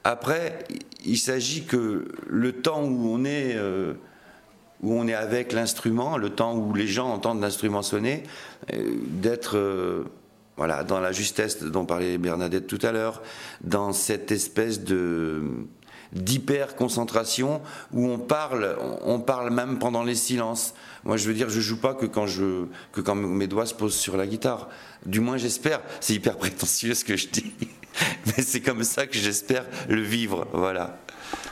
Après, 0.04 0.60
il 1.04 1.18
s'agit 1.18 1.66
que 1.66 2.10
le 2.28 2.52
temps 2.52 2.84
où 2.84 3.10
on 3.12 3.26
est, 3.26 3.56
euh, 3.56 3.94
où 4.84 4.94
on 4.94 5.08
est 5.08 5.16
avec 5.16 5.52
l'instrument, 5.52 6.16
le 6.16 6.30
temps 6.30 6.56
où 6.56 6.76
les 6.76 6.88
gens 6.88 7.12
entendent 7.12 7.42
l'instrument 7.42 7.82
sonner, 7.82 8.22
euh, 8.72 8.94
d'être 9.08 9.58
voilà, 10.62 10.84
dans 10.84 11.00
la 11.00 11.12
justesse 11.12 11.64
dont 11.64 11.86
parlait 11.86 12.20
Bernadette 12.20 12.68
tout 12.68 12.78
à 12.84 12.92
l'heure, 12.92 13.24
dans 13.64 13.94
cette 13.94 14.32
espèce 14.32 14.84
de 14.84 15.42
d'hyper 16.14 16.76
concentration 16.76 17.64
où 17.92 18.06
on 18.06 18.20
parle, 18.20 18.78
on 19.02 19.20
parle 19.20 19.52
même 19.52 19.80
pendant 19.80 20.04
les 20.04 20.14
silences. 20.14 20.76
Moi, 21.04 21.18
je 21.18 21.28
veux 21.28 21.34
dire, 21.34 21.50
je 21.50 21.60
joue 21.60 21.78
pas 21.78 21.96
que 21.96 22.06
quand 22.06 22.28
je, 22.28 22.66
que 22.92 23.02
quand 23.02 23.16
mes 23.16 23.48
doigts 23.48 23.66
se 23.66 23.74
posent 23.74 23.96
sur 23.96 24.18
la 24.18 24.28
guitare. 24.28 24.70
Du 25.08 25.20
moins, 25.20 25.38
j'espère. 25.38 25.82
C'est 26.00 26.14
hyper 26.14 26.38
prétentieux 26.38 26.94
ce 26.94 27.06
que 27.06 27.18
je 27.18 27.30
dis, 27.30 27.54
mais 28.28 28.44
c'est 28.44 28.62
comme 28.62 28.84
ça 28.84 29.08
que 29.08 29.16
j'espère 29.16 29.66
le 29.90 30.04
vivre. 30.04 30.48
Voilà. 30.54 31.00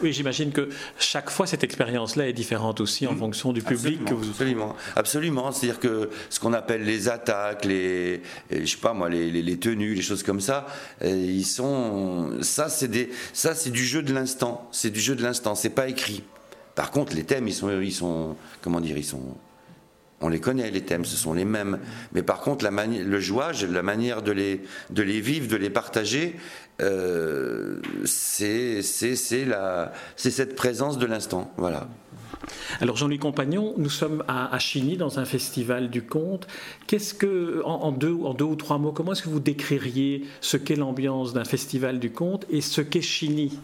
Oui, 0.01 0.13
j'imagine 0.13 0.51
que 0.51 0.69
chaque 0.97 1.29
fois 1.29 1.47
cette 1.47 1.63
expérience-là 1.63 2.27
est 2.27 2.33
différente 2.33 2.79
aussi 2.81 3.07
en 3.07 3.13
mmh. 3.13 3.17
fonction 3.17 3.53
du 3.53 3.61
public. 3.61 3.99
Absolument, 4.09 4.75
absolument. 4.95 5.51
C'est-à-dire 5.51 5.79
que 5.79 6.09
ce 6.29 6.39
qu'on 6.39 6.53
appelle 6.53 6.83
les 6.83 7.09
attaques, 7.09 7.65
les, 7.65 8.21
je 8.51 8.65
sais 8.65 8.77
pas 8.77 8.93
moi, 8.93 9.09
les, 9.09 9.29
les, 9.31 9.57
tenues, 9.57 9.93
les 9.93 10.01
choses 10.01 10.23
comme 10.23 10.41
ça, 10.41 10.67
euh, 11.03 11.09
ils 11.09 11.45
sont, 11.45 12.41
ça 12.41 12.69
c'est 12.69 12.87
des, 12.87 13.09
ça 13.33 13.55
c'est 13.55 13.71
du 13.71 13.85
jeu 13.85 14.01
de 14.01 14.13
l'instant. 14.13 14.67
C'est 14.71 14.91
du 14.91 14.99
jeu 14.99 15.15
de 15.15 15.23
l'instant. 15.23 15.55
C'est 15.55 15.69
pas 15.69 15.87
écrit. 15.87 16.23
Par 16.75 16.91
contre, 16.91 17.13
les 17.15 17.23
thèmes, 17.23 17.47
ils 17.47 17.53
sont, 17.53 17.81
ils 17.81 17.93
sont, 17.93 18.35
comment 18.61 18.79
dire, 18.79 18.97
ils 18.97 19.05
sont 19.05 19.35
on 20.21 20.29
les 20.29 20.39
connaît, 20.39 20.69
les 20.71 20.81
thèmes, 20.81 21.05
ce 21.05 21.15
sont 21.15 21.33
les 21.33 21.45
mêmes. 21.45 21.79
Mais 22.13 22.23
par 22.23 22.41
contre, 22.41 22.65
le 22.67 23.19
jouage, 23.19 23.65
la 23.65 23.83
manière 23.83 24.21
de 24.21 24.31
les, 24.31 25.21
vivre, 25.21 25.47
de 25.47 25.55
les 25.55 25.69
partager, 25.69 26.35
euh, 26.81 27.79
c'est 28.05 28.81
cette 28.81 30.55
présence 30.55 30.97
de 30.97 31.05
l'instant. 31.05 31.51
Voilà. 31.57 31.87
Alors 32.79 32.95
Jean-Louis 32.95 33.19
Compagnon, 33.19 33.73
nous 33.77 33.89
sommes 33.89 34.23
à, 34.27 34.57
Chigny 34.59 34.97
dans 34.97 35.19
un 35.19 35.25
festival 35.25 35.89
du 35.89 36.03
conte. 36.03 36.47
Qu'est-ce 36.87 37.13
que, 37.13 37.61
en, 37.65 37.91
deux, 37.91 38.13
en 38.13 38.33
deux 38.33 38.45
ou 38.45 38.55
trois 38.55 38.77
mots, 38.77 38.91
comment 38.91 39.11
est-ce 39.11 39.23
que 39.23 39.29
vous 39.29 39.39
décririez 39.39 40.25
ce 40.41 40.57
qu'est 40.57 40.75
l'ambiance 40.75 41.33
d'un 41.33 41.45
festival 41.45 41.99
du 41.99 42.11
conte 42.11 42.45
et 42.49 42.61
ce 42.61 42.81
qu'est 42.81 43.01
Chigny? 43.01 43.59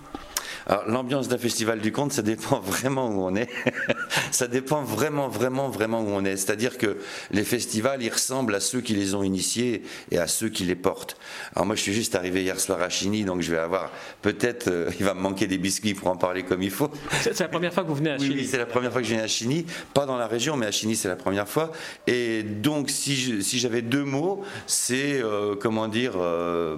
L'ambiance 0.87 1.27
d'un 1.27 1.37
festival 1.37 1.79
du 1.79 1.91
conte, 1.91 2.13
ça 2.13 2.21
dépend 2.21 2.59
vraiment 2.65 3.09
où 3.09 3.21
on 3.21 3.35
est. 3.35 3.49
ça 4.31 4.47
dépend 4.47 4.83
vraiment, 4.83 5.27
vraiment, 5.27 5.69
vraiment 5.69 6.01
où 6.01 6.09
on 6.09 6.25
est. 6.25 6.37
C'est-à-dire 6.37 6.77
que 6.77 6.97
les 7.31 7.43
festivals, 7.43 8.01
ils 8.01 8.11
ressemblent 8.11 8.55
à 8.55 8.59
ceux 8.59 8.81
qui 8.81 8.93
les 8.93 9.15
ont 9.15 9.23
initiés 9.23 9.83
et 10.11 10.17
à 10.17 10.27
ceux 10.27 10.49
qui 10.49 10.63
les 10.63 10.75
portent. 10.75 11.17
Alors 11.55 11.65
moi, 11.65 11.75
je 11.75 11.81
suis 11.81 11.93
juste 11.93 12.15
arrivé 12.15 12.43
hier 12.43 12.59
soir 12.59 12.81
à 12.81 12.89
Chigny, 12.89 13.23
donc 13.23 13.41
je 13.41 13.51
vais 13.51 13.59
avoir 13.59 13.91
peut-être, 14.21 14.67
euh, 14.67 14.91
il 14.99 15.05
va 15.05 15.13
me 15.13 15.21
manquer 15.21 15.47
des 15.47 15.57
biscuits 15.57 15.93
pour 15.93 16.07
en 16.07 16.17
parler 16.17 16.43
comme 16.43 16.61
il 16.61 16.71
faut. 16.71 16.89
C'est 17.21 17.39
la 17.39 17.47
première 17.47 17.73
fois 17.73 17.83
que 17.83 17.89
vous 17.89 17.95
venez 17.95 18.11
à 18.11 18.17
Chigny. 18.17 18.35
Oui, 18.35 18.47
c'est 18.49 18.57
la 18.57 18.65
première 18.65 18.91
fois 18.91 19.01
que 19.01 19.07
je 19.07 19.13
viens 19.13 19.23
à 19.23 19.27
Chigny, 19.27 19.65
pas 19.93 20.05
dans 20.05 20.17
la 20.17 20.27
région, 20.27 20.57
mais 20.57 20.65
à 20.65 20.71
Chigny, 20.71 20.95
c'est 20.95 21.07
la 21.07 21.15
première 21.15 21.47
fois. 21.47 21.71
Et 22.07 22.43
donc, 22.43 22.89
si 22.89 23.59
j'avais 23.59 23.81
deux 23.81 24.03
mots, 24.03 24.43
c'est 24.67 25.21
euh, 25.21 25.55
comment 25.55 25.87
dire. 25.87 26.13
Euh, 26.15 26.77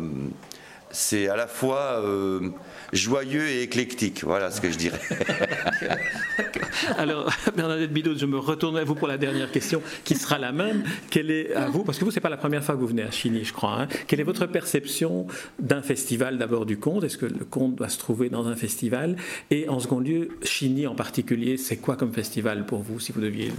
c'est 0.91 1.27
à 1.27 1.35
la 1.35 1.47
fois 1.47 2.03
joyeux 2.93 3.47
et 3.47 3.61
éclectique. 3.63 4.23
Voilà 4.23 4.51
ce 4.51 4.61
que 4.61 4.71
je 4.71 4.77
dirais. 4.77 4.99
Alors, 6.97 7.31
Bernadette 7.55 7.91
Bidot, 7.91 8.15
je 8.15 8.25
me 8.25 8.37
retourne 8.37 8.77
à 8.77 8.83
vous 8.83 8.95
pour 8.95 9.07
la 9.07 9.17
dernière 9.17 9.51
question, 9.51 9.81
qui 10.03 10.15
sera 10.15 10.37
la 10.37 10.51
même. 10.51 10.83
Quelle 11.09 11.31
est 11.31 11.53
à 11.53 11.67
vous, 11.67 11.83
parce 11.83 11.97
que 11.97 12.05
vous, 12.05 12.11
c'est 12.11 12.19
pas 12.19 12.29
la 12.29 12.37
première 12.37 12.63
fois 12.63 12.75
que 12.75 12.79
vous 12.79 12.87
venez 12.87 13.03
à 13.03 13.11
Chigny, 13.11 13.43
je 13.43 13.53
crois. 13.53 13.81
Hein. 13.81 13.87
quelle 14.07 14.19
est 14.19 14.23
votre 14.23 14.45
perception 14.45 15.27
d'un 15.59 15.81
festival 15.81 16.37
d'abord 16.37 16.65
du 16.65 16.77
conte? 16.77 17.03
Est-ce 17.03 17.17
que 17.17 17.25
le 17.25 17.45
conte 17.45 17.75
doit 17.75 17.89
se 17.89 17.99
trouver 17.99 18.29
dans 18.29 18.47
un 18.47 18.55
festival? 18.55 19.17
Et 19.51 19.67
en 19.69 19.79
second 19.79 19.99
lieu, 19.99 20.29
Chigny 20.43 20.87
en 20.87 20.95
particulier, 20.95 21.57
c'est 21.57 21.77
quoi 21.77 21.95
comme 21.95 22.13
festival 22.13 22.65
pour 22.65 22.81
vous, 22.81 22.99
si 22.99 23.11
vous 23.11 23.21
deviez 23.21 23.51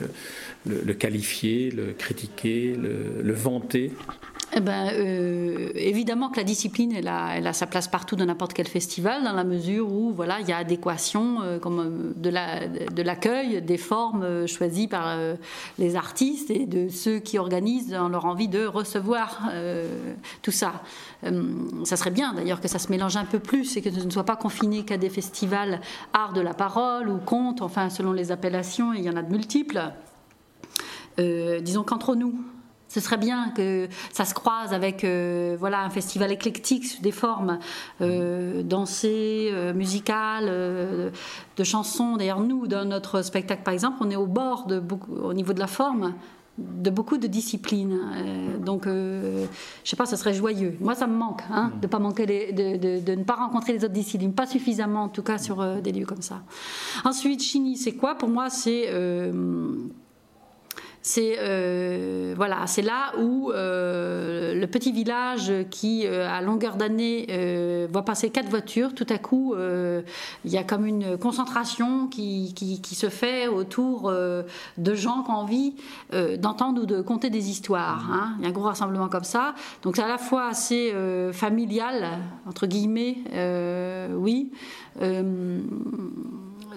le, 0.66 0.94
qualifier, 0.94 1.70
le 1.70 1.92
critiquer, 1.92 2.76
le 2.76 3.32
vanter? 3.32 3.92
Eh 4.56 4.60
ben, 4.60 4.90
euh, 4.94 5.70
évidemment 5.74 6.30
que 6.30 6.38
la 6.38 6.44
discipline, 6.44 6.92
elle 6.92 7.08
a, 7.08 7.52
sa 7.52 7.66
place 7.66 7.86
partout 7.86 8.16
dans 8.16 8.24
n'importe 8.24 8.54
quel 8.54 8.66
festival, 8.66 9.22
dans 9.22 9.32
la 9.32 9.44
mesure 9.44 9.92
où 9.92 10.12
voilà, 10.12 10.40
il 10.40 10.48
y 10.48 10.52
a 10.52 10.56
adéquation 10.56 11.42
euh, 11.42 11.58
comme, 11.58 11.80
euh, 11.80 12.12
de, 12.16 12.30
la, 12.30 12.66
de 12.66 13.02
l'accueil, 13.02 13.60
des 13.60 13.76
formes 13.76 14.46
choisies 14.46 14.88
par 14.88 15.18
les 15.78 15.96
artistes 15.96 16.50
et 16.50 16.66
de 16.66 16.88
ceux 16.88 17.18
qui 17.18 17.38
organisent 17.38 17.90
dans 17.90 18.08
leur 18.08 18.24
envie 18.24 18.48
de 18.48 18.64
recevoir 18.64 19.50
tout 20.42 20.50
ça. 20.50 20.82
ça 21.84 21.96
serait 21.96 22.10
bien 22.10 22.32
d'ailleurs 22.32 22.60
que 22.60 22.68
ça 22.68 22.78
se 22.78 22.90
mélange 22.90 23.16
un 23.16 23.24
peu 23.24 23.38
plus 23.38 23.76
et 23.76 23.82
que 23.82 23.90
ce 23.90 24.04
ne 24.04 24.10
soit 24.10 24.24
pas 24.24 24.36
confiné 24.36 24.84
qu'à 24.84 24.96
des 24.96 25.10
festivals 25.10 25.80
art 26.12 26.32
de 26.32 26.40
la 26.40 26.54
parole 26.54 27.08
ou 27.08 27.18
conte, 27.18 27.62
enfin 27.62 27.90
selon 27.90 28.12
les 28.12 28.32
appellations, 28.32 28.92
il 28.92 29.02
y 29.02 29.10
en 29.10 29.16
a 29.16 29.22
de 29.22 29.30
multiples. 29.30 29.82
disons 31.18 31.82
qu'entre 31.82 32.14
nous, 32.14 32.34
ce 32.88 33.00
serait 33.00 33.18
bien 33.18 33.50
que 33.50 33.88
ça 34.12 34.24
se 34.24 34.34
croise 34.34 34.72
avec 34.72 35.04
euh, 35.04 35.56
voilà 35.58 35.82
un 35.82 35.90
festival 35.90 36.32
éclectique 36.32 36.86
sous 36.86 37.02
des 37.02 37.12
formes 37.12 37.58
euh, 38.00 38.62
dansées, 38.62 39.50
euh, 39.52 39.74
musicales, 39.74 40.46
de 41.56 41.64
chansons. 41.64 42.16
D'ailleurs, 42.16 42.40
nous, 42.40 42.66
dans 42.66 42.84
notre 42.84 43.22
spectacle, 43.22 43.62
par 43.62 43.74
exemple, 43.74 43.98
on 44.00 44.10
est 44.10 44.16
au 44.16 44.26
bord 44.26 44.66
de 44.66 44.80
beaucoup, 44.80 45.12
au 45.12 45.34
niveau 45.34 45.52
de 45.52 45.60
la 45.60 45.66
forme 45.66 46.14
de 46.56 46.90
beaucoup 46.90 47.18
de 47.18 47.28
disciplines. 47.28 48.00
donc, 48.64 48.86
je 48.86 49.46
sais 49.84 49.94
pas, 49.94 50.06
ce 50.06 50.16
serait 50.16 50.34
joyeux. 50.34 50.76
Moi, 50.80 50.96
ça 50.96 51.06
me 51.06 51.14
manque, 51.14 51.42
hein, 51.52 51.70
de 51.80 51.86
pas 51.86 52.00
manquer 52.00 52.26
de, 52.26 53.00
de, 53.00 53.14
ne 53.14 53.22
pas 53.22 53.36
rencontrer 53.36 53.74
les 53.74 53.84
autres 53.84 53.94
disciplines, 53.94 54.32
pas 54.32 54.46
suffisamment 54.46 55.04
en 55.04 55.08
tout 55.08 55.22
cas 55.22 55.38
sur 55.38 55.64
des 55.80 55.92
lieux 55.92 56.06
comme 56.06 56.22
ça. 56.22 56.40
Ensuite, 57.04 57.42
Chini, 57.42 57.76
c'est 57.76 57.92
quoi? 57.92 58.16
Pour 58.16 58.28
moi, 58.28 58.50
c'est 58.50 58.88
c'est 61.08 61.36
euh, 61.38 62.34
voilà, 62.36 62.66
c'est 62.66 62.82
là 62.82 63.12
où 63.18 63.50
euh, 63.50 64.52
le 64.52 64.66
petit 64.66 64.92
village 64.92 65.50
qui, 65.70 66.06
euh, 66.06 66.28
à 66.28 66.42
longueur 66.42 66.76
d'année, 66.76 67.86
voit 67.90 68.04
passer 68.04 68.28
quatre 68.28 68.50
voitures. 68.50 68.94
Tout 68.94 69.06
à 69.08 69.16
coup, 69.16 69.54
il 70.44 70.50
y 70.50 70.58
a 70.58 70.64
comme 70.64 70.84
une 70.84 71.16
concentration 71.16 72.08
qui, 72.08 72.52
qui, 72.54 72.94
se 72.94 73.08
fait 73.08 73.48
autour 73.48 74.12
de 74.12 74.94
gens 74.94 75.22
qui 75.22 75.30
ont 75.30 75.34
envie 75.34 75.74
d'entendre 76.38 76.82
ou 76.82 76.86
de 76.86 77.00
conter 77.00 77.30
des 77.30 77.48
histoires. 77.48 78.10
Hein. 78.12 78.34
Il 78.38 78.42
y 78.42 78.46
a 78.46 78.50
un 78.50 78.52
gros 78.52 78.64
rassemblement 78.64 79.08
comme 79.08 79.24
ça. 79.24 79.54
Donc 79.82 79.96
c'est 79.96 80.02
à 80.02 80.08
la 80.08 80.18
fois 80.18 80.48
assez 80.48 80.92
familial 81.32 82.18
entre 82.46 82.66
guillemets, 82.66 83.16
oui 84.14 84.52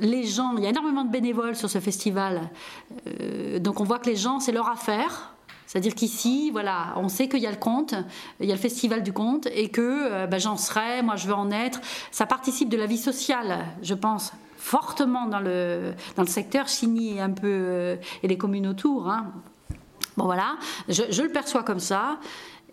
les 0.02 0.26
gens, 0.26 0.56
il 0.58 0.64
y 0.64 0.66
a 0.66 0.70
énormément 0.70 1.06
de 1.06 1.12
bénévoles 1.12 1.56
sur 1.56 1.70
ce 1.70 1.80
festival, 1.80 2.50
euh, 3.08 3.60
donc 3.60 3.80
on 3.80 3.84
voit 3.84 4.00
que 4.00 4.10
les 4.10 4.16
gens, 4.16 4.40
c'est 4.40 4.52
leur 4.52 4.68
affaire. 4.68 5.34
C'est-à-dire 5.68 5.96
qu'ici, 5.96 6.52
voilà, 6.52 6.94
on 6.98 7.08
sait 7.08 7.30
qu'il 7.30 7.40
y 7.40 7.48
a 7.48 7.52
le 7.52 7.56
conte, 7.56 7.96
il 8.42 8.48
y 8.48 8.52
a 8.52 8.56
le 8.56 8.60
festival 8.60 9.04
du 9.04 9.14
conte, 9.14 9.48
et 9.54 9.70
que 9.70 9.82
euh, 9.82 10.28
ben, 10.28 10.38
j'en 10.38 10.58
serai, 10.58 11.02
moi 11.02 11.16
je 11.16 11.28
veux 11.28 11.34
en 11.34 11.50
être. 11.50 11.80
Ça 12.12 12.26
participe 12.26 12.68
de 12.68 12.76
la 12.76 12.88
vie 12.88 12.98
sociale, 12.98 13.66
je 13.82 13.94
pense, 13.94 14.34
fortement 14.58 15.28
dans 15.28 15.40
le, 15.40 15.94
dans 16.18 16.24
le 16.24 16.28
secteur 16.28 16.68
Chigny 16.68 17.22
un 17.22 17.30
peu 17.30 17.48
euh, 17.48 17.96
et 18.22 18.28
les 18.28 18.38
communes 18.38 18.68
autour. 18.68 19.10
Hein. 19.10 19.32
Bon 20.18 20.26
voilà, 20.26 20.58
je, 20.90 21.22
le 21.22 21.30
perçois 21.30 21.64
comme 21.64 21.80
ça. 21.80 22.20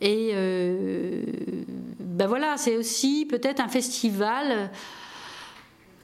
Et 0.00 0.32
ben 1.98 2.26
voilà, 2.28 2.56
c'est 2.56 2.76
aussi 2.76 3.26
peut-être 3.28 3.58
un 3.60 3.66
festival 3.66 4.70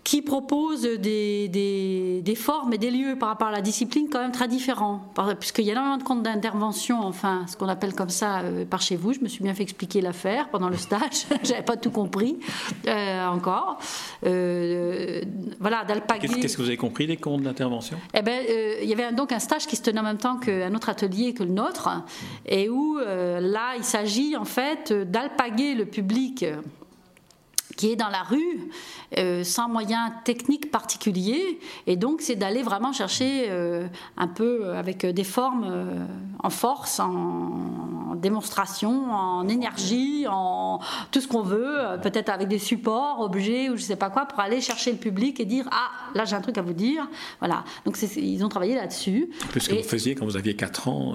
qui 0.05 0.21
propose 0.21 0.83
des, 0.83 1.49
des, 1.49 2.35
formes 2.35 2.75
et 2.75 2.79
des 2.79 2.91
lieux 2.91 3.17
par 3.17 3.31
rapport 3.31 3.49
à 3.49 3.53
la 3.53 3.63
discipline 3.63 4.09
quand 4.11 4.21
même 4.21 4.33
très 4.33 4.49
différents. 4.49 5.01
Puisqu'il 5.41 5.65
y 5.65 5.71
a 5.71 5.73
énormément 5.73 5.97
de 5.97 6.03
comptes 6.03 6.23
d'intervention, 6.23 7.01
enfin, 7.01 7.47
ce 7.49 7.57
qu'on 7.57 7.69
appelle 7.69 7.95
comme 7.95 8.11
ça 8.11 8.41
euh, 8.41 8.67
par 8.67 8.83
chez 8.83 8.97
vous. 8.97 9.15
Je 9.15 9.21
me 9.21 9.29
suis 9.29 9.43
bien 9.43 9.55
fait 9.55 9.63
expliquer 9.63 10.03
l'affaire 10.03 10.51
pendant 10.51 10.69
le 10.69 10.77
stage. 10.77 11.25
J'avais 11.43 11.63
pas 11.63 11.79
tout 11.79 11.91
compris 11.91 12.39
euh, 12.87 13.27
encore. 13.29 13.79
Euh, 14.27 15.23
voilà, 15.59 15.85
d'alpaguer. 15.85 16.29
Qu'est-ce 16.29 16.59
que 16.59 16.63
vous 16.63 16.69
avez 16.69 16.77
compris 16.77 17.07
des 17.07 17.17
comptes 17.17 17.43
d'intervention? 17.43 17.97
Eh 18.13 18.21
ben, 18.21 18.45
il 18.83 18.89
y 18.89 18.93
avait 18.93 19.11
donc 19.13 19.33
un 19.33 19.39
stage 19.39 19.67
qui 19.67 19.77
se 19.77 19.83
tenait 19.83 20.01
en 20.01 20.05
même 20.05 20.19
temps 20.19 20.37
qu'un 20.37 20.75
autre 20.75 20.91
atelier 20.91 21.33
que 21.33 21.43
le 21.43 21.51
nôtre, 21.51 21.89
et 22.45 22.69
où 22.69 22.99
là, 22.99 23.75
il 23.79 23.85
s'agit 23.85 24.37
en 24.37 24.45
fait 24.45 24.93
d'alpaguer 24.93 25.75
le 25.75 25.87
public 25.87 26.45
qui 27.77 27.91
est 27.91 27.97
dans 27.97 28.09
la 28.09 28.23
rue 28.23 28.71
euh, 29.19 29.45
sans 29.45 29.69
moyens 29.69 30.11
techniques 30.25 30.71
particuliers. 30.71 31.59
Et 31.87 31.97
donc, 31.97 32.21
c'est 32.21 32.37
d'aller 32.37 32.63
vraiment 32.63 32.93
chercher 32.93 33.47
euh, 33.49 33.87
un 34.17 34.29
peu 34.29 34.71
avec 34.75 35.05
des 35.07 35.25
formes 35.25 35.65
euh, 35.67 36.07
en 36.43 36.51
force, 36.51 37.01
en, 37.01 38.15
démonstration, 38.17 39.13
en 39.13 39.49
énergie, 39.49 40.25
en 40.29 40.79
tout 41.11 41.21
ce 41.21 41.29
qu'on 41.29 41.43
veut, 41.43 41.79
peut-être 42.03 42.31
avec 42.31 42.49
des 42.49 42.61
supports, 42.61 43.21
objets 43.21 43.69
ou 43.69 43.77
je 43.77 43.83
sais 43.83 43.97
pas 43.97 44.09
quoi, 44.09 44.25
pour 44.25 44.41
aller 44.41 44.61
chercher 44.61 44.93
le 44.93 44.99
public 44.99 45.41
et 45.41 45.45
dire 45.45 45.69
Ah, 45.71 45.91
là, 46.15 46.25
j'ai 46.25 46.37
un 46.37 46.41
truc 46.41 46.57
à 46.57 46.63
vous 46.63 46.73
dire. 46.73 47.07
Voilà. 47.41 47.65
Donc, 47.85 47.99
ils 48.17 48.45
ont 48.45 48.49
travaillé 48.49 48.77
là-dessus. 48.77 49.29
Ce 49.59 49.69
que 49.69 49.75
vous 49.75 49.83
faisiez 49.83 50.15
quand 50.15 50.25
vous 50.25 50.37
aviez 50.37 50.55
4 50.55 50.89
ans. 50.89 51.15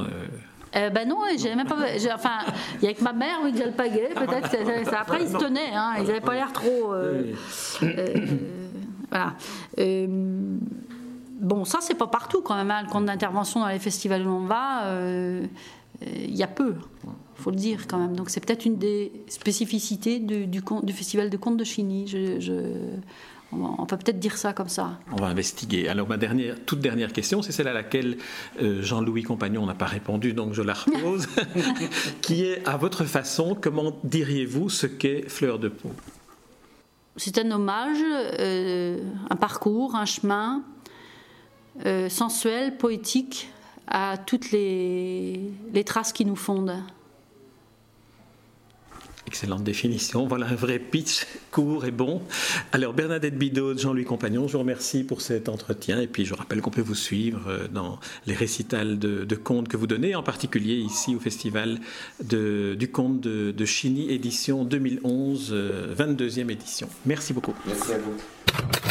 Euh, 0.76 0.90
ben 0.90 1.08
non, 1.08 1.18
j'ai 1.38 1.56
même 1.56 1.68
pas. 1.68 1.78
Enfin, 2.14 2.40
il 2.76 2.84
y 2.84 2.86
a 2.86 2.90
avec 2.90 3.02
ma 3.02 3.14
mère, 3.14 3.40
oui, 3.44 3.52
le 3.54 3.72
paguet, 3.72 4.10
peut-être. 4.16 4.94
Après, 4.94 5.24
ils 5.24 5.30
se 5.30 5.38
tenaient, 5.38 5.74
hein, 5.74 5.94
ils 5.98 6.06
n'avaient 6.06 6.22
pas 6.22 6.34
l'air 6.34 6.54
trop. 6.54 6.94
Euh, 6.94 7.34
euh, 7.84 8.26
voilà. 9.10 9.34
bon, 11.42 11.66
ça, 11.66 11.80
c'est 11.82 11.96
pas 11.96 12.08
partout 12.08 12.42
quand 12.42 12.56
même. 12.56 12.70
Hein, 12.72 12.84
le 12.84 12.90
compte 12.90 13.06
d'intervention 13.06 13.62
dans 13.62 13.68
les 13.68 13.80
festivals 13.80 14.28
où 14.28 14.32
on 14.32 14.46
va, 14.46 14.84
il 16.02 16.36
y 16.36 16.44
a 16.44 16.48
peu, 16.48 16.76
il 17.04 17.42
faut 17.42 17.50
le 17.50 17.56
dire 17.56 17.88
quand 17.88 17.98
même. 17.98 18.16
Donc, 18.16 18.30
c'est 18.30 18.46
peut-être 18.46 18.66
une 18.66 18.78
des 18.78 19.12
spécificités 19.28 20.20
du, 20.20 20.46
du, 20.46 20.62
du, 20.84 20.94
festival 20.94 21.30
de 21.30 21.38
contes 21.38 21.58
de 21.58 21.64
Chigny. 21.64 22.08
Je, 22.08 22.40
je, 22.40 22.54
On 23.52 23.86
peut 23.88 23.98
peut-être 23.98 24.20
dire 24.20 24.38
ça 24.38 24.54
comme 24.54 24.70
ça. 24.70 25.00
On 25.12 25.16
va 25.16 25.28
investiguer. 25.28 25.88
Alors 25.88 26.08
ma 26.08 26.18
dernière, 26.18 26.56
toute 26.66 26.80
dernière 26.80 27.12
question, 27.12 27.42
c'est 27.42 27.52
celle 27.52 27.68
à 27.68 27.74
laquelle 27.74 28.18
euh, 28.62 28.84
Jean-Louis 28.84 29.24
Compagnon 29.24 29.66
n'a 29.66 29.74
pas 29.74 29.86
répondu, 29.86 30.34
donc 30.34 30.54
je 30.54 30.62
la 30.62 30.74
repose, 30.74 31.28
qui 32.22 32.44
est 32.44 32.68
à 32.68 32.78
votre 32.78 33.06
façon, 33.06 33.58
comment 33.60 33.98
diriez-vous 34.04 34.70
ce 34.70 34.86
qu'est 34.86 35.28
Fleur 35.28 35.58
de 35.58 35.70
peau? 35.70 35.92
C'est 37.16 37.40
un 37.40 37.50
hommage, 37.50 37.98
euh, 38.40 39.00
un 39.30 39.36
parcours, 39.36 39.96
un 39.96 40.06
chemin 40.06 40.64
euh, 41.86 42.08
sensuel, 42.08 42.78
poétique 42.78 43.50
à 43.88 44.18
toutes 44.18 44.52
les, 44.52 45.42
les 45.74 45.84
traces 45.84 46.14
qui 46.14 46.24
nous 46.24 46.36
fondent. 46.36 46.84
Excellente 49.30 49.64
définition. 49.64 50.26
Voilà 50.26 50.48
un 50.48 50.56
vrai 50.56 50.80
pitch 50.80 51.28
court 51.52 51.86
et 51.86 51.92
bon. 51.92 52.24
Alors 52.72 52.94
Bernadette 52.94 53.38
Bidot, 53.38 53.78
Jean-Louis 53.78 54.04
Compagnon, 54.04 54.48
je 54.48 54.54
vous 54.54 54.60
remercie 54.60 55.04
pour 55.04 55.22
cet 55.22 55.50
entretien. 55.50 56.02
Et 56.02 56.08
puis 56.08 56.26
je 56.26 56.34
rappelle 56.34 56.62
qu'on 56.62 56.72
peut 56.72 56.82
vous 56.82 56.96
suivre 56.96 57.42
euh, 57.48 57.68
dans 57.68 58.00
les 58.26 58.34
récitals 58.34 58.98
de, 58.98 59.36
contes 59.36 59.68
que 59.68 59.78
vous 59.78 59.86
donnez, 59.86 60.16
en 60.16 60.24
particulier 60.24 60.78
ici 60.78 61.16
au 61.16 61.20
Festival 61.20 61.80
du 62.24 62.90
conte 62.92 63.22
de, 63.22 63.52
de 63.52 63.66
Chigny, 63.66 64.10
édition 64.10 64.66
2011, 64.66 65.54
22e 65.96 66.40
euh, 66.40 66.50
édition. 66.50 66.90
Merci 67.06 67.34
beaucoup. 67.34 67.54
Merci 67.68 67.94
à 67.94 68.00
vous. 68.00 68.89